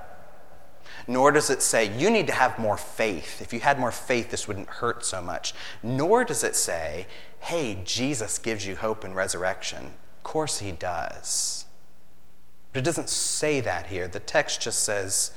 nor 1.06 1.30
does 1.30 1.50
it 1.50 1.62
say, 1.62 1.96
you 1.96 2.10
need 2.10 2.26
to 2.26 2.32
have 2.32 2.58
more 2.58 2.76
faith. 2.76 3.40
If 3.40 3.52
you 3.52 3.60
had 3.60 3.78
more 3.78 3.92
faith, 3.92 4.30
this 4.30 4.48
wouldn't 4.48 4.68
hurt 4.68 5.04
so 5.04 5.22
much. 5.22 5.54
Nor 5.82 6.24
does 6.24 6.42
it 6.42 6.56
say, 6.56 7.06
hey, 7.40 7.80
Jesus 7.84 8.38
gives 8.38 8.66
you 8.66 8.76
hope 8.76 9.04
and 9.04 9.14
resurrection. 9.14 9.84
Of 9.86 10.22
course, 10.24 10.58
he 10.58 10.72
does. 10.72 11.64
But 12.72 12.80
it 12.80 12.84
doesn't 12.84 13.08
say 13.08 13.60
that 13.60 13.86
here. 13.86 14.08
The 14.08 14.20
text 14.20 14.60
just 14.60 14.82
says, 14.82 15.30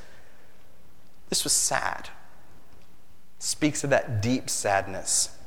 this 1.29 1.43
was 1.43 1.53
sad. 1.53 2.09
Speaks 3.37 3.83
of 3.83 3.91
that 3.91 4.21
deep 4.21 4.49
sadness. 4.49 5.37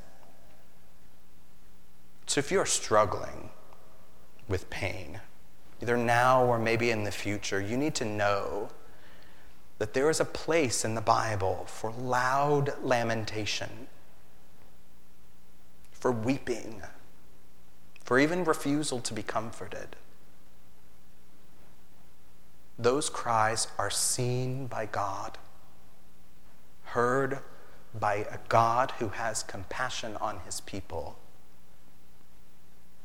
So 2.26 2.38
if 2.38 2.50
you're 2.50 2.64
struggling 2.64 3.50
with 4.48 4.70
pain, 4.70 5.20
either 5.82 5.96
now 5.96 6.44
or 6.44 6.58
maybe 6.58 6.90
in 6.90 7.04
the 7.04 7.10
future, 7.10 7.60
you 7.60 7.76
need 7.76 7.94
to 7.96 8.04
know 8.04 8.70
that 9.82 9.94
there 9.94 10.08
is 10.08 10.20
a 10.20 10.24
place 10.24 10.84
in 10.84 10.94
the 10.94 11.00
Bible 11.00 11.64
for 11.66 11.90
loud 11.90 12.72
lamentation, 12.84 13.88
for 15.90 16.12
weeping, 16.12 16.80
for 18.04 18.20
even 18.20 18.44
refusal 18.44 19.00
to 19.00 19.12
be 19.12 19.24
comforted. 19.24 19.96
Those 22.78 23.10
cries 23.10 23.66
are 23.76 23.90
seen 23.90 24.68
by 24.68 24.86
God, 24.86 25.36
heard 26.84 27.40
by 27.92 28.26
a 28.30 28.38
God 28.48 28.92
who 29.00 29.08
has 29.08 29.42
compassion 29.42 30.16
on 30.20 30.38
his 30.46 30.60
people. 30.60 31.18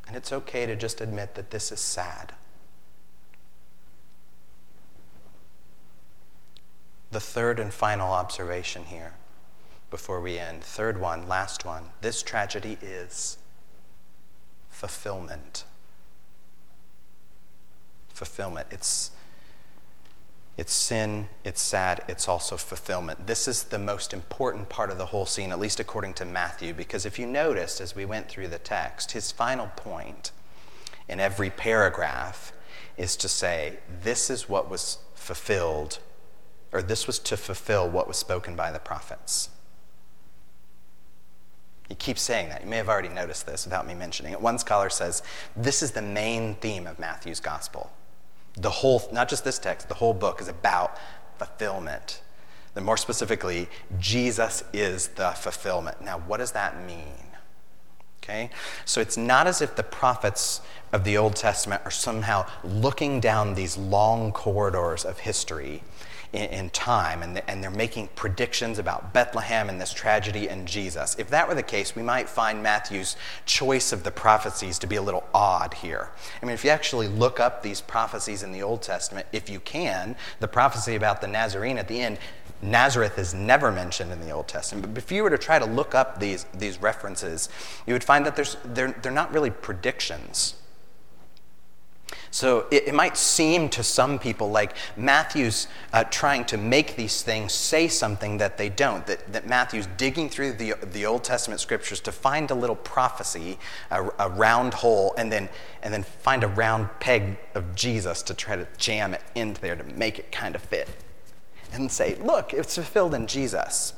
And 0.05 0.15
it's 0.15 0.31
okay 0.31 0.67
to 0.67 0.75
just 0.75 1.01
admit 1.01 1.33
that 1.33 1.49
this 1.49 1.71
is 1.71 1.79
sad. 1.79 2.35
The 7.11 7.19
third 7.19 7.59
and 7.59 7.73
final 7.73 8.11
observation 8.11 8.85
here 8.85 9.13
before 9.89 10.19
we 10.19 10.37
end. 10.37 10.63
Third 10.63 10.99
one, 10.99 11.27
last 11.27 11.65
one. 11.65 11.85
This 12.01 12.21
tragedy 12.21 12.77
is 12.81 13.37
fulfillment. 14.69 15.63
Fulfillment. 18.09 18.67
It's, 18.71 19.11
it's 20.57 20.73
sin, 20.73 21.29
it's 21.43 21.61
sad, 21.61 22.03
it's 22.07 22.27
also 22.27 22.57
fulfillment. 22.57 23.27
This 23.27 23.47
is 23.47 23.63
the 23.63 23.79
most 23.79 24.13
important 24.13 24.69
part 24.69 24.91
of 24.91 24.97
the 24.97 25.07
whole 25.07 25.25
scene, 25.25 25.51
at 25.51 25.59
least 25.59 25.79
according 25.79 26.15
to 26.15 26.25
Matthew, 26.25 26.73
because 26.73 27.05
if 27.05 27.17
you 27.17 27.25
noticed 27.25 27.79
as 27.79 27.95
we 27.95 28.05
went 28.05 28.27
through 28.27 28.49
the 28.49 28.59
text, 28.59 29.11
his 29.11 29.31
final 29.31 29.67
point 29.75 30.31
in 31.07 31.19
every 31.19 31.49
paragraph 31.49 32.51
is 32.97 33.15
to 33.15 33.29
say, 33.29 33.77
This 34.03 34.29
is 34.29 34.49
what 34.49 34.69
was 34.69 34.97
fulfilled 35.15 35.99
or 36.71 36.81
this 36.81 37.07
was 37.07 37.19
to 37.19 37.37
fulfill 37.37 37.89
what 37.89 38.07
was 38.07 38.17
spoken 38.17 38.55
by 38.55 38.71
the 38.71 38.79
prophets. 38.79 39.49
He 41.87 41.95
keeps 41.95 42.21
saying 42.21 42.49
that. 42.49 42.63
You 42.63 42.69
may 42.69 42.77
have 42.77 42.89
already 42.89 43.09
noticed 43.09 43.45
this 43.45 43.65
without 43.65 43.87
me 43.87 43.93
mentioning 43.93 44.33
it. 44.33 44.41
One 44.41 44.59
scholar 44.59 44.89
says 44.89 45.23
this 45.55 45.81
is 45.81 45.91
the 45.91 46.01
main 46.01 46.55
theme 46.55 46.85
of 46.85 46.99
Matthew's 46.99 47.39
gospel. 47.39 47.91
The 48.55 48.69
whole, 48.69 49.07
not 49.13 49.29
just 49.29 49.43
this 49.43 49.59
text, 49.59 49.87
the 49.87 49.95
whole 49.95 50.13
book 50.13 50.41
is 50.41 50.47
about 50.47 50.97
fulfillment. 51.37 52.21
Then, 52.73 52.83
more 52.83 52.97
specifically, 52.97 53.69
Jesus 53.99 54.63
is 54.73 55.09
the 55.09 55.29
fulfillment. 55.31 56.01
Now, 56.01 56.19
what 56.19 56.37
does 56.37 56.51
that 56.51 56.85
mean? 56.85 57.27
Okay? 58.21 58.49
So 58.83 58.99
it's 58.99 59.15
not 59.15 59.47
as 59.47 59.61
if 59.61 59.75
the 59.75 59.83
prophets 59.83 60.61
of 60.91 61.03
the 61.03 61.17
Old 61.17 61.35
Testament 61.35 61.81
are 61.85 61.91
somehow 61.91 62.45
looking 62.63 63.19
down 63.19 63.53
these 63.53 63.77
long 63.77 64.31
corridors 64.31 65.05
of 65.05 65.19
history 65.19 65.83
in, 66.33 66.49
in 66.49 66.69
time, 66.69 67.23
and, 67.23 67.41
and 67.47 67.63
they're 67.63 67.71
making 67.71 68.09
predictions 68.15 68.79
about 68.79 69.13
Bethlehem 69.13 69.69
and 69.69 69.79
this 69.79 69.93
tragedy 69.93 70.49
and 70.49 70.67
Jesus. 70.67 71.15
If 71.17 71.29
that 71.29 71.47
were 71.47 71.55
the 71.55 71.63
case, 71.63 71.95
we 71.95 72.03
might 72.03 72.29
find 72.29 72.61
Matthew's 72.61 73.15
choice 73.45 73.91
of 73.91 74.03
the 74.03 74.11
prophecies 74.11 74.79
to 74.79 74.87
be 74.87 74.95
a 74.95 75.01
little 75.01 75.23
odd 75.33 75.73
here. 75.75 76.09
I 76.41 76.45
mean, 76.45 76.53
if 76.53 76.63
you 76.63 76.69
actually 76.69 77.07
look 77.07 77.39
up 77.39 77.63
these 77.63 77.81
prophecies 77.81 78.43
in 78.43 78.51
the 78.51 78.61
Old 78.61 78.81
Testament, 78.81 79.27
if 79.31 79.49
you 79.49 79.59
can, 79.59 80.15
the 80.39 80.47
prophecy 80.47 80.95
about 80.95 81.21
the 81.21 81.27
Nazarene 81.27 81.77
at 81.77 81.87
the 81.87 82.01
end, 82.01 82.19
Nazareth 82.61 83.19
is 83.19 83.33
never 83.33 83.71
mentioned 83.71 84.11
in 84.11 84.19
the 84.19 84.31
Old 84.31 84.47
Testament. 84.47 84.93
But 84.93 85.03
if 85.03 85.11
you 85.11 85.23
were 85.23 85.29
to 85.29 85.37
try 85.37 85.59
to 85.59 85.65
look 85.65 85.93
up 85.93 86.19
these, 86.19 86.45
these 86.53 86.81
references, 86.81 87.49
you 87.85 87.93
would 87.93 88.03
find 88.03 88.25
that 88.25 88.35
there's, 88.35 88.57
they're, 88.65 88.93
they're 88.93 89.11
not 89.11 89.31
really 89.31 89.51
predictions. 89.51 90.55
So 92.37 92.67
it, 92.69 92.89
it, 92.89 92.93
might 92.93 93.17
seem 93.17 93.67
to 93.69 93.81
some 93.81 94.19
people 94.19 94.51
like 94.51 94.75
Matthew's 94.95 95.67
uh, 95.91 96.03
trying 96.03 96.45
to 96.45 96.57
make 96.57 96.95
these 96.95 97.23
things 97.23 97.51
say 97.51 97.87
something 97.87 98.37
that 98.37 98.59
they 98.59 98.69
don't, 98.69 99.03
that, 99.07 99.33
that 99.33 99.47
Matthew's 99.47 99.87
digging 99.97 100.29
through 100.29 100.53
the, 100.53 100.75
the 100.91 101.07
Old 101.07 101.23
Testament 101.23 101.61
scriptures 101.61 101.99
to 102.01 102.11
find 102.11 102.51
a 102.51 102.53
little 102.53 102.75
prophecy, 102.75 103.57
a, 103.89 104.07
a 104.19 104.29
round 104.29 104.75
hole, 104.75 105.15
and 105.17 105.31
then, 105.31 105.49
and 105.81 105.91
then 105.91 106.03
find 106.03 106.43
a 106.43 106.47
round 106.47 106.89
peg 106.99 107.39
of 107.55 107.73
Jesus 107.73 108.21
to 108.21 108.35
try 108.35 108.55
to 108.55 108.67
jam 108.77 109.15
it 109.15 109.23
into 109.33 109.59
there 109.59 109.75
to 109.75 109.83
make 109.83 110.19
it 110.19 110.31
kind 110.31 110.53
of 110.53 110.61
fit. 110.61 110.87
And 111.73 111.91
say, 111.91 112.17
look, 112.21 112.53
it's 112.53 112.75
fulfilled 112.75 113.15
in 113.15 113.25
Jesus. 113.25 113.93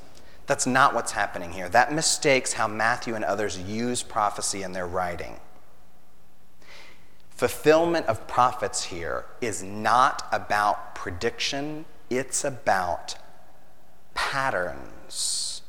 That's 0.47 0.65
not 0.65 0.95
what's 0.95 1.12
happening 1.12 1.52
here. 1.52 1.67
That 1.67 1.91
mistakes 1.91 2.54
how 2.54 2.69
Matthew 2.69 3.15
and 3.15 3.25
others 3.25 3.60
use 3.60 4.02
prophecy 4.02 4.63
in 4.63 4.71
their 4.71 4.88
writing 4.88 5.41
fulfillment 7.39 8.06
of 8.08 8.28
prophets 8.28 8.84
here 8.84 9.23
is 9.39 9.63
not 9.63 10.28
about 10.34 10.93
prediction, 10.93 11.86
it's 12.10 12.43
about 12.43 13.15
patterns. 14.13 15.62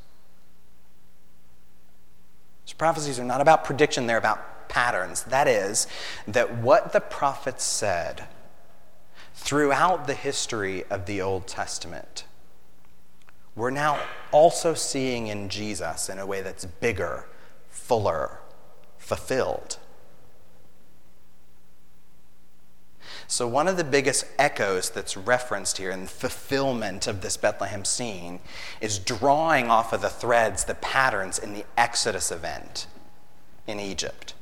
So 2.64 2.74
prophecies 2.76 3.20
are 3.20 3.24
not 3.24 3.40
about 3.40 3.62
prediction, 3.62 4.08
they're 4.08 4.18
about 4.18 4.68
patterns. 4.68 5.22
That 5.22 5.46
is, 5.46 5.86
that 6.26 6.56
what 6.56 6.92
the 6.92 6.98
prophets 6.98 7.62
said 7.62 8.24
throughout 9.32 10.08
the 10.08 10.14
history 10.14 10.82
of 10.90 11.06
the 11.06 11.22
Old 11.22 11.46
Testament, 11.46 12.24
we're 13.54 13.70
now 13.70 14.00
also 14.32 14.74
seeing 14.74 15.28
in 15.28 15.48
Jesus 15.48 16.08
in 16.08 16.18
a 16.18 16.26
way 16.26 16.42
that's 16.42 16.64
bigger, 16.64 17.28
fuller, 17.68 18.40
fulfilled. 18.98 19.78
So, 23.30 23.46
one 23.46 23.68
of 23.68 23.76
the 23.76 23.84
biggest 23.84 24.24
echoes 24.40 24.90
that's 24.90 25.16
referenced 25.16 25.78
here 25.78 25.92
in 25.92 26.00
the 26.00 26.08
fulfillment 26.08 27.06
of 27.06 27.20
this 27.20 27.36
Bethlehem 27.36 27.84
scene 27.84 28.40
is 28.80 28.98
drawing 28.98 29.70
off 29.70 29.92
of 29.92 30.02
the 30.02 30.08
threads, 30.10 30.64
the 30.64 30.74
patterns 30.74 31.38
in 31.38 31.54
the 31.54 31.64
Exodus 31.78 32.32
event 32.32 32.88
in 33.68 33.78
Egypt. 33.78 34.34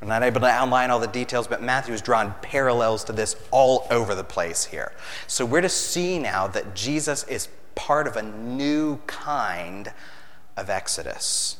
We're 0.00 0.06
not 0.06 0.22
able 0.22 0.40
to 0.42 0.46
outline 0.46 0.90
all 0.90 1.00
the 1.00 1.08
details, 1.08 1.48
but 1.48 1.64
Matthew 1.64 1.90
has 1.90 2.00
drawn 2.00 2.36
parallels 2.42 3.02
to 3.04 3.12
this 3.12 3.34
all 3.50 3.88
over 3.90 4.14
the 4.14 4.22
place 4.22 4.66
here. 4.66 4.92
So 5.26 5.44
we're 5.44 5.60
to 5.60 5.68
see 5.68 6.20
now 6.20 6.46
that 6.46 6.76
Jesus 6.76 7.24
is 7.24 7.48
part 7.74 8.06
of 8.06 8.14
a 8.16 8.22
new 8.22 8.98
kind 9.08 9.92
of 10.56 10.70
Exodus. 10.70 11.56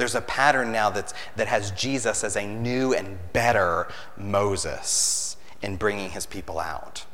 There's 0.00 0.14
a 0.14 0.22
pattern 0.22 0.72
now 0.72 0.88
that's, 0.88 1.12
that 1.36 1.46
has 1.48 1.72
Jesus 1.72 2.24
as 2.24 2.34
a 2.34 2.46
new 2.46 2.94
and 2.94 3.18
better 3.34 3.86
Moses 4.16 5.36
in 5.60 5.76
bringing 5.76 6.08
his 6.08 6.24
people 6.24 6.58
out. 6.58 7.04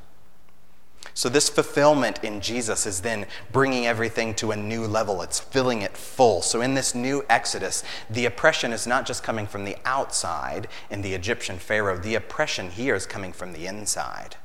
So, 1.12 1.28
this 1.28 1.48
fulfillment 1.48 2.22
in 2.22 2.40
Jesus 2.40 2.86
is 2.86 3.00
then 3.00 3.26
bringing 3.50 3.88
everything 3.88 4.34
to 4.34 4.52
a 4.52 4.56
new 4.56 4.86
level. 4.86 5.20
It's 5.20 5.40
filling 5.40 5.82
it 5.82 5.96
full. 5.96 6.42
So, 6.42 6.60
in 6.60 6.74
this 6.74 6.94
new 6.94 7.24
Exodus, 7.28 7.82
the 8.08 8.24
oppression 8.24 8.72
is 8.72 8.86
not 8.86 9.04
just 9.04 9.24
coming 9.24 9.48
from 9.48 9.64
the 9.64 9.78
outside 9.84 10.68
in 10.88 11.02
the 11.02 11.14
Egyptian 11.14 11.58
Pharaoh, 11.58 11.98
the 11.98 12.14
oppression 12.14 12.70
here 12.70 12.94
is 12.94 13.04
coming 13.04 13.32
from 13.32 13.52
the 13.52 13.66
inside, 13.66 14.36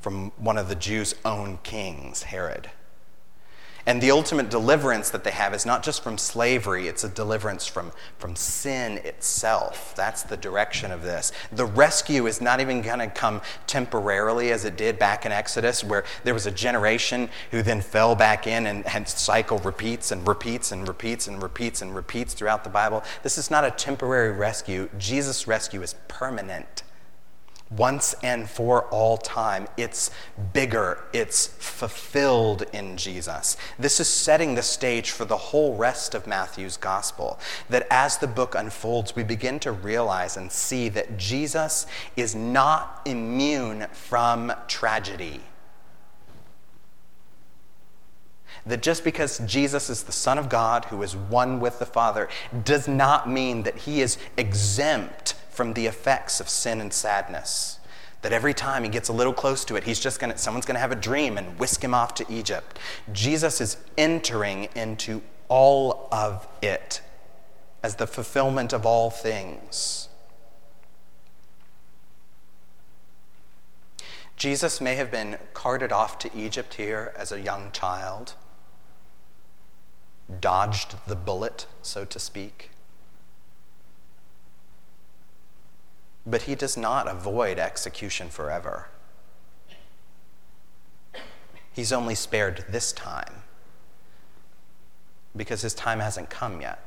from 0.00 0.30
one 0.38 0.56
of 0.56 0.70
the 0.70 0.74
Jews' 0.74 1.16
own 1.22 1.58
kings, 1.64 2.22
Herod. 2.22 2.70
And 3.90 4.00
the 4.00 4.12
ultimate 4.12 4.50
deliverance 4.50 5.10
that 5.10 5.24
they 5.24 5.32
have 5.32 5.52
is 5.52 5.66
not 5.66 5.82
just 5.82 6.04
from 6.04 6.16
slavery, 6.16 6.86
it's 6.86 7.02
a 7.02 7.08
deliverance 7.08 7.66
from, 7.66 7.90
from 8.20 8.36
sin 8.36 8.98
itself. 8.98 9.94
That's 9.96 10.22
the 10.22 10.36
direction 10.36 10.92
of 10.92 11.02
this. 11.02 11.32
The 11.50 11.66
rescue 11.66 12.28
is 12.28 12.40
not 12.40 12.60
even 12.60 12.82
going 12.82 13.00
to 13.00 13.08
come 13.08 13.42
temporarily 13.66 14.52
as 14.52 14.64
it 14.64 14.76
did 14.76 14.96
back 14.96 15.26
in 15.26 15.32
Exodus, 15.32 15.82
where 15.82 16.04
there 16.22 16.34
was 16.34 16.46
a 16.46 16.52
generation 16.52 17.30
who 17.50 17.62
then 17.62 17.80
fell 17.80 18.14
back 18.14 18.46
in 18.46 18.68
and, 18.68 18.86
and 18.86 19.08
cycle 19.08 19.58
repeats 19.58 20.12
and 20.12 20.24
repeats 20.28 20.70
and 20.70 20.86
repeats 20.86 21.26
and 21.26 21.42
repeats 21.42 21.82
and 21.82 21.92
repeats 21.92 22.32
throughout 22.32 22.62
the 22.62 22.70
Bible. 22.70 23.02
This 23.24 23.38
is 23.38 23.50
not 23.50 23.64
a 23.64 23.72
temporary 23.72 24.30
rescue. 24.30 24.88
Jesus' 24.98 25.48
rescue 25.48 25.82
is 25.82 25.96
permanent 26.06 26.84
once 27.70 28.14
and 28.22 28.50
for 28.50 28.84
all 28.86 29.16
time. 29.16 29.68
It's 29.76 30.10
bigger, 30.52 31.04
it's 31.12 31.46
fulfilled 31.46 32.64
in 32.72 32.96
Jesus. 32.96 33.56
This 33.78 34.00
is 34.00 34.08
setting 34.08 34.54
the 34.54 34.62
stage 34.62 35.10
for 35.10 35.24
the 35.24 35.36
whole 35.36 35.76
rest 35.76 36.14
of 36.14 36.26
Matthew's 36.26 36.76
gospel. 36.76 37.38
That 37.68 37.86
as 37.90 38.18
the 38.18 38.26
book 38.26 38.54
unfolds, 38.54 39.14
we 39.14 39.22
begin 39.22 39.60
to 39.60 39.72
realize 39.72 40.36
and 40.36 40.50
see 40.50 40.88
that 40.90 41.16
Jesus 41.16 41.86
is 42.16 42.34
not 42.34 43.02
immune 43.04 43.86
from 43.92 44.52
tragedy. 44.66 45.40
That 48.66 48.82
just 48.82 49.04
because 49.04 49.38
Jesus 49.46 49.88
is 49.88 50.02
the 50.02 50.12
Son 50.12 50.36
of 50.36 50.48
God 50.48 50.86
who 50.86 51.02
is 51.02 51.16
one 51.16 51.60
with 51.60 51.78
the 51.78 51.86
Father 51.86 52.28
does 52.64 52.86
not 52.86 53.30
mean 53.30 53.62
that 53.62 53.78
he 53.78 54.02
is 54.02 54.18
exempt 54.36 55.34
from 55.60 55.74
the 55.74 55.84
effects 55.84 56.40
of 56.40 56.48
sin 56.48 56.80
and 56.80 56.90
sadness. 56.90 57.80
That 58.22 58.32
every 58.32 58.54
time 58.54 58.82
he 58.82 58.88
gets 58.88 59.10
a 59.10 59.12
little 59.12 59.34
close 59.34 59.62
to 59.66 59.76
it, 59.76 59.84
he's 59.84 60.00
just 60.00 60.18
gonna, 60.18 60.38
someone's 60.38 60.64
going 60.64 60.76
to 60.76 60.80
have 60.80 60.90
a 60.90 60.96
dream 60.96 61.36
and 61.36 61.58
whisk 61.58 61.84
him 61.84 61.92
off 61.92 62.14
to 62.14 62.24
Egypt. 62.32 62.78
Jesus 63.12 63.60
is 63.60 63.76
entering 63.98 64.70
into 64.74 65.20
all 65.48 66.08
of 66.10 66.48
it 66.62 67.02
as 67.82 67.96
the 67.96 68.06
fulfillment 68.06 68.72
of 68.72 68.86
all 68.86 69.10
things. 69.10 70.08
Jesus 74.38 74.80
may 74.80 74.94
have 74.94 75.10
been 75.10 75.36
carted 75.52 75.92
off 75.92 76.18
to 76.20 76.34
Egypt 76.34 76.72
here 76.72 77.12
as 77.18 77.32
a 77.32 77.38
young 77.38 77.70
child, 77.70 78.32
dodged 80.40 80.94
the 81.06 81.16
bullet, 81.16 81.66
so 81.82 82.06
to 82.06 82.18
speak. 82.18 82.70
But 86.26 86.42
he 86.42 86.54
does 86.54 86.76
not 86.76 87.08
avoid 87.08 87.58
execution 87.58 88.28
forever. 88.28 88.88
He's 91.72 91.92
only 91.92 92.14
spared 92.14 92.64
this 92.68 92.92
time 92.92 93.42
because 95.36 95.62
his 95.62 95.74
time 95.74 96.00
hasn't 96.00 96.28
come 96.28 96.60
yet. 96.60 96.84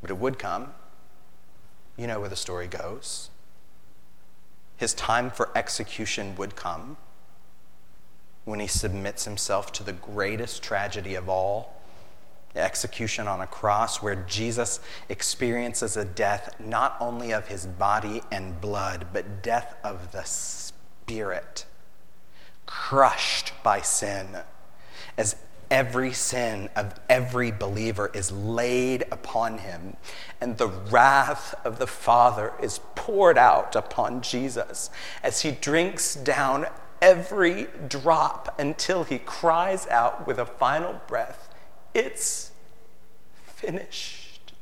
But 0.00 0.10
it 0.10 0.18
would 0.18 0.38
come. 0.38 0.72
You 1.96 2.06
know 2.06 2.20
where 2.20 2.28
the 2.28 2.36
story 2.36 2.68
goes. 2.68 3.30
His 4.76 4.94
time 4.94 5.30
for 5.30 5.50
execution 5.56 6.36
would 6.36 6.54
come 6.54 6.96
when 8.44 8.60
he 8.60 8.66
submits 8.66 9.24
himself 9.24 9.72
to 9.72 9.82
the 9.82 9.92
greatest 9.92 10.62
tragedy 10.62 11.14
of 11.14 11.28
all 11.28 11.75
execution 12.56 13.28
on 13.28 13.40
a 13.40 13.46
cross, 13.46 14.02
where 14.02 14.16
Jesus 14.16 14.80
experiences 15.08 15.96
a 15.96 16.04
death 16.04 16.54
not 16.58 16.96
only 17.00 17.32
of 17.32 17.48
his 17.48 17.66
body 17.66 18.22
and 18.30 18.60
blood, 18.60 19.08
but 19.12 19.42
death 19.42 19.76
of 19.84 20.12
the 20.12 20.24
spirit, 20.24 21.66
crushed 22.66 23.52
by 23.62 23.80
sin, 23.80 24.38
as 25.16 25.36
every 25.70 26.12
sin 26.12 26.68
of 26.76 26.98
every 27.08 27.50
believer 27.50 28.10
is 28.14 28.30
laid 28.30 29.04
upon 29.10 29.58
him, 29.58 29.96
and 30.40 30.58
the 30.58 30.68
wrath 30.68 31.54
of 31.64 31.78
the 31.78 31.86
Father 31.86 32.52
is 32.62 32.80
poured 32.94 33.38
out 33.38 33.74
upon 33.74 34.20
Jesus 34.20 34.90
as 35.22 35.42
he 35.42 35.50
drinks 35.50 36.14
down 36.14 36.66
every 37.02 37.66
drop 37.88 38.54
until 38.58 39.04
he 39.04 39.18
cries 39.18 39.86
out 39.88 40.26
with 40.26 40.38
a 40.38 40.46
final 40.46 41.00
breath 41.06 41.48
it's 41.96 42.50
finished. 43.46 44.52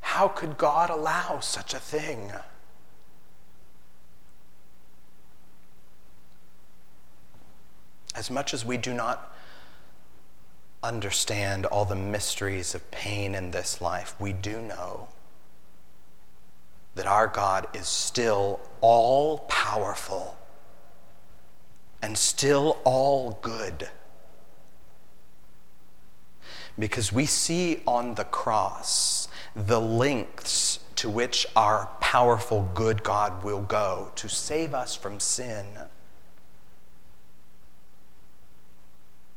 How 0.00 0.28
could 0.28 0.56
God 0.56 0.90
allow 0.90 1.40
such 1.40 1.74
a 1.74 1.80
thing? 1.80 2.32
As 8.14 8.30
much 8.30 8.54
as 8.54 8.64
we 8.64 8.76
do 8.76 8.94
not 8.94 9.34
understand 10.84 11.66
all 11.66 11.84
the 11.84 11.96
mysteries 11.96 12.76
of 12.76 12.88
pain 12.92 13.34
in 13.34 13.50
this 13.50 13.80
life, 13.80 14.14
we 14.20 14.32
do 14.32 14.60
know 14.60 15.08
that 16.94 17.08
our 17.08 17.26
God 17.26 17.66
is 17.74 17.88
still 17.88 18.60
all 18.80 19.38
powerful 19.48 20.36
and 22.04 22.18
still 22.18 22.76
all 22.84 23.38
good. 23.40 23.88
Because 26.78 27.10
we 27.10 27.24
see 27.24 27.80
on 27.86 28.16
the 28.16 28.24
cross 28.24 29.26
the 29.56 29.80
lengths 29.80 30.80
to 30.96 31.08
which 31.08 31.46
our 31.56 31.88
powerful, 32.00 32.68
good 32.74 33.02
God 33.02 33.42
will 33.42 33.62
go 33.62 34.12
to 34.16 34.28
save 34.28 34.74
us 34.74 34.94
from 34.94 35.18
sin. 35.18 35.64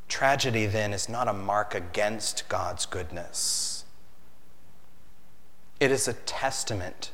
Tragedy, 0.09 0.65
then, 0.65 0.91
is 0.91 1.07
not 1.07 1.29
a 1.29 1.33
mark 1.33 1.73
against 1.73 2.49
God's 2.49 2.85
goodness. 2.85 3.85
It 5.79 5.89
is 5.89 6.09
a 6.09 6.13
testament 6.13 7.11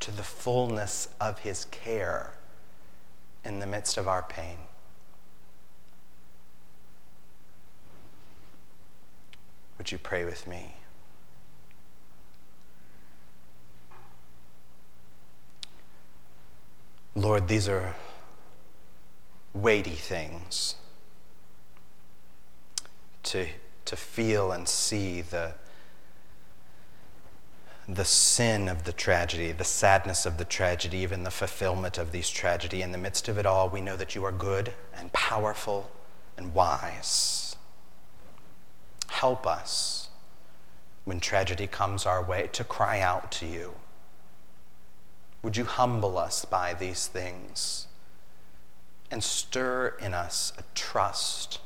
to 0.00 0.10
the 0.10 0.22
fullness 0.22 1.10
of 1.20 1.40
His 1.40 1.66
care 1.66 2.38
in 3.44 3.58
the 3.58 3.66
midst 3.66 3.98
of 3.98 4.08
our 4.08 4.22
pain. 4.22 4.56
Would 9.84 9.92
you 9.92 9.98
pray 9.98 10.24
with 10.24 10.46
me? 10.46 10.76
Lord, 17.14 17.48
these 17.48 17.68
are 17.68 17.94
weighty 19.52 19.90
things 19.90 20.76
to, 23.24 23.46
to 23.84 23.94
feel 23.94 24.52
and 24.52 24.66
see 24.66 25.20
the, 25.20 25.52
the 27.86 28.06
sin 28.06 28.68
of 28.68 28.84
the 28.84 28.92
tragedy, 28.94 29.52
the 29.52 29.64
sadness 29.64 30.24
of 30.24 30.38
the 30.38 30.46
tragedy, 30.46 30.96
even 30.96 31.24
the 31.24 31.30
fulfillment 31.30 31.98
of 31.98 32.10
these 32.10 32.30
tragedy. 32.30 32.80
In 32.80 32.90
the 32.90 32.96
midst 32.96 33.28
of 33.28 33.36
it 33.36 33.44
all, 33.44 33.68
we 33.68 33.82
know 33.82 33.98
that 33.98 34.14
you 34.14 34.24
are 34.24 34.32
good 34.32 34.72
and 34.96 35.12
powerful 35.12 35.90
and 36.38 36.54
wise. 36.54 37.53
Help 39.14 39.46
us 39.46 40.08
when 41.04 41.20
tragedy 41.20 41.68
comes 41.68 42.04
our 42.04 42.20
way 42.20 42.48
to 42.52 42.64
cry 42.64 42.98
out 43.00 43.30
to 43.30 43.46
you. 43.46 43.74
Would 45.40 45.56
you 45.56 45.64
humble 45.66 46.18
us 46.18 46.44
by 46.44 46.74
these 46.74 47.06
things 47.06 47.86
and 49.12 49.22
stir 49.22 49.94
in 50.00 50.14
us 50.14 50.52
a 50.58 50.64
trust 50.74 51.60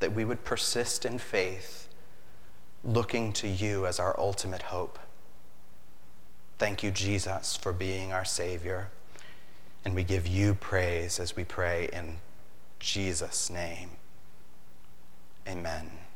that 0.00 0.14
we 0.14 0.24
would 0.24 0.42
persist 0.42 1.04
in 1.04 1.18
faith, 1.18 1.86
looking 2.82 3.34
to 3.34 3.46
you 3.46 3.84
as 3.84 4.00
our 4.00 4.18
ultimate 4.18 4.62
hope? 4.62 4.98
Thank 6.56 6.82
you, 6.82 6.90
Jesus, 6.90 7.56
for 7.56 7.74
being 7.74 8.10
our 8.10 8.24
Savior. 8.24 8.88
And 9.84 9.94
we 9.94 10.02
give 10.02 10.26
you 10.26 10.54
praise 10.54 11.20
as 11.20 11.36
we 11.36 11.44
pray 11.44 11.90
in 11.92 12.16
Jesus' 12.80 13.50
name. 13.50 13.90
Amen. 15.46 16.07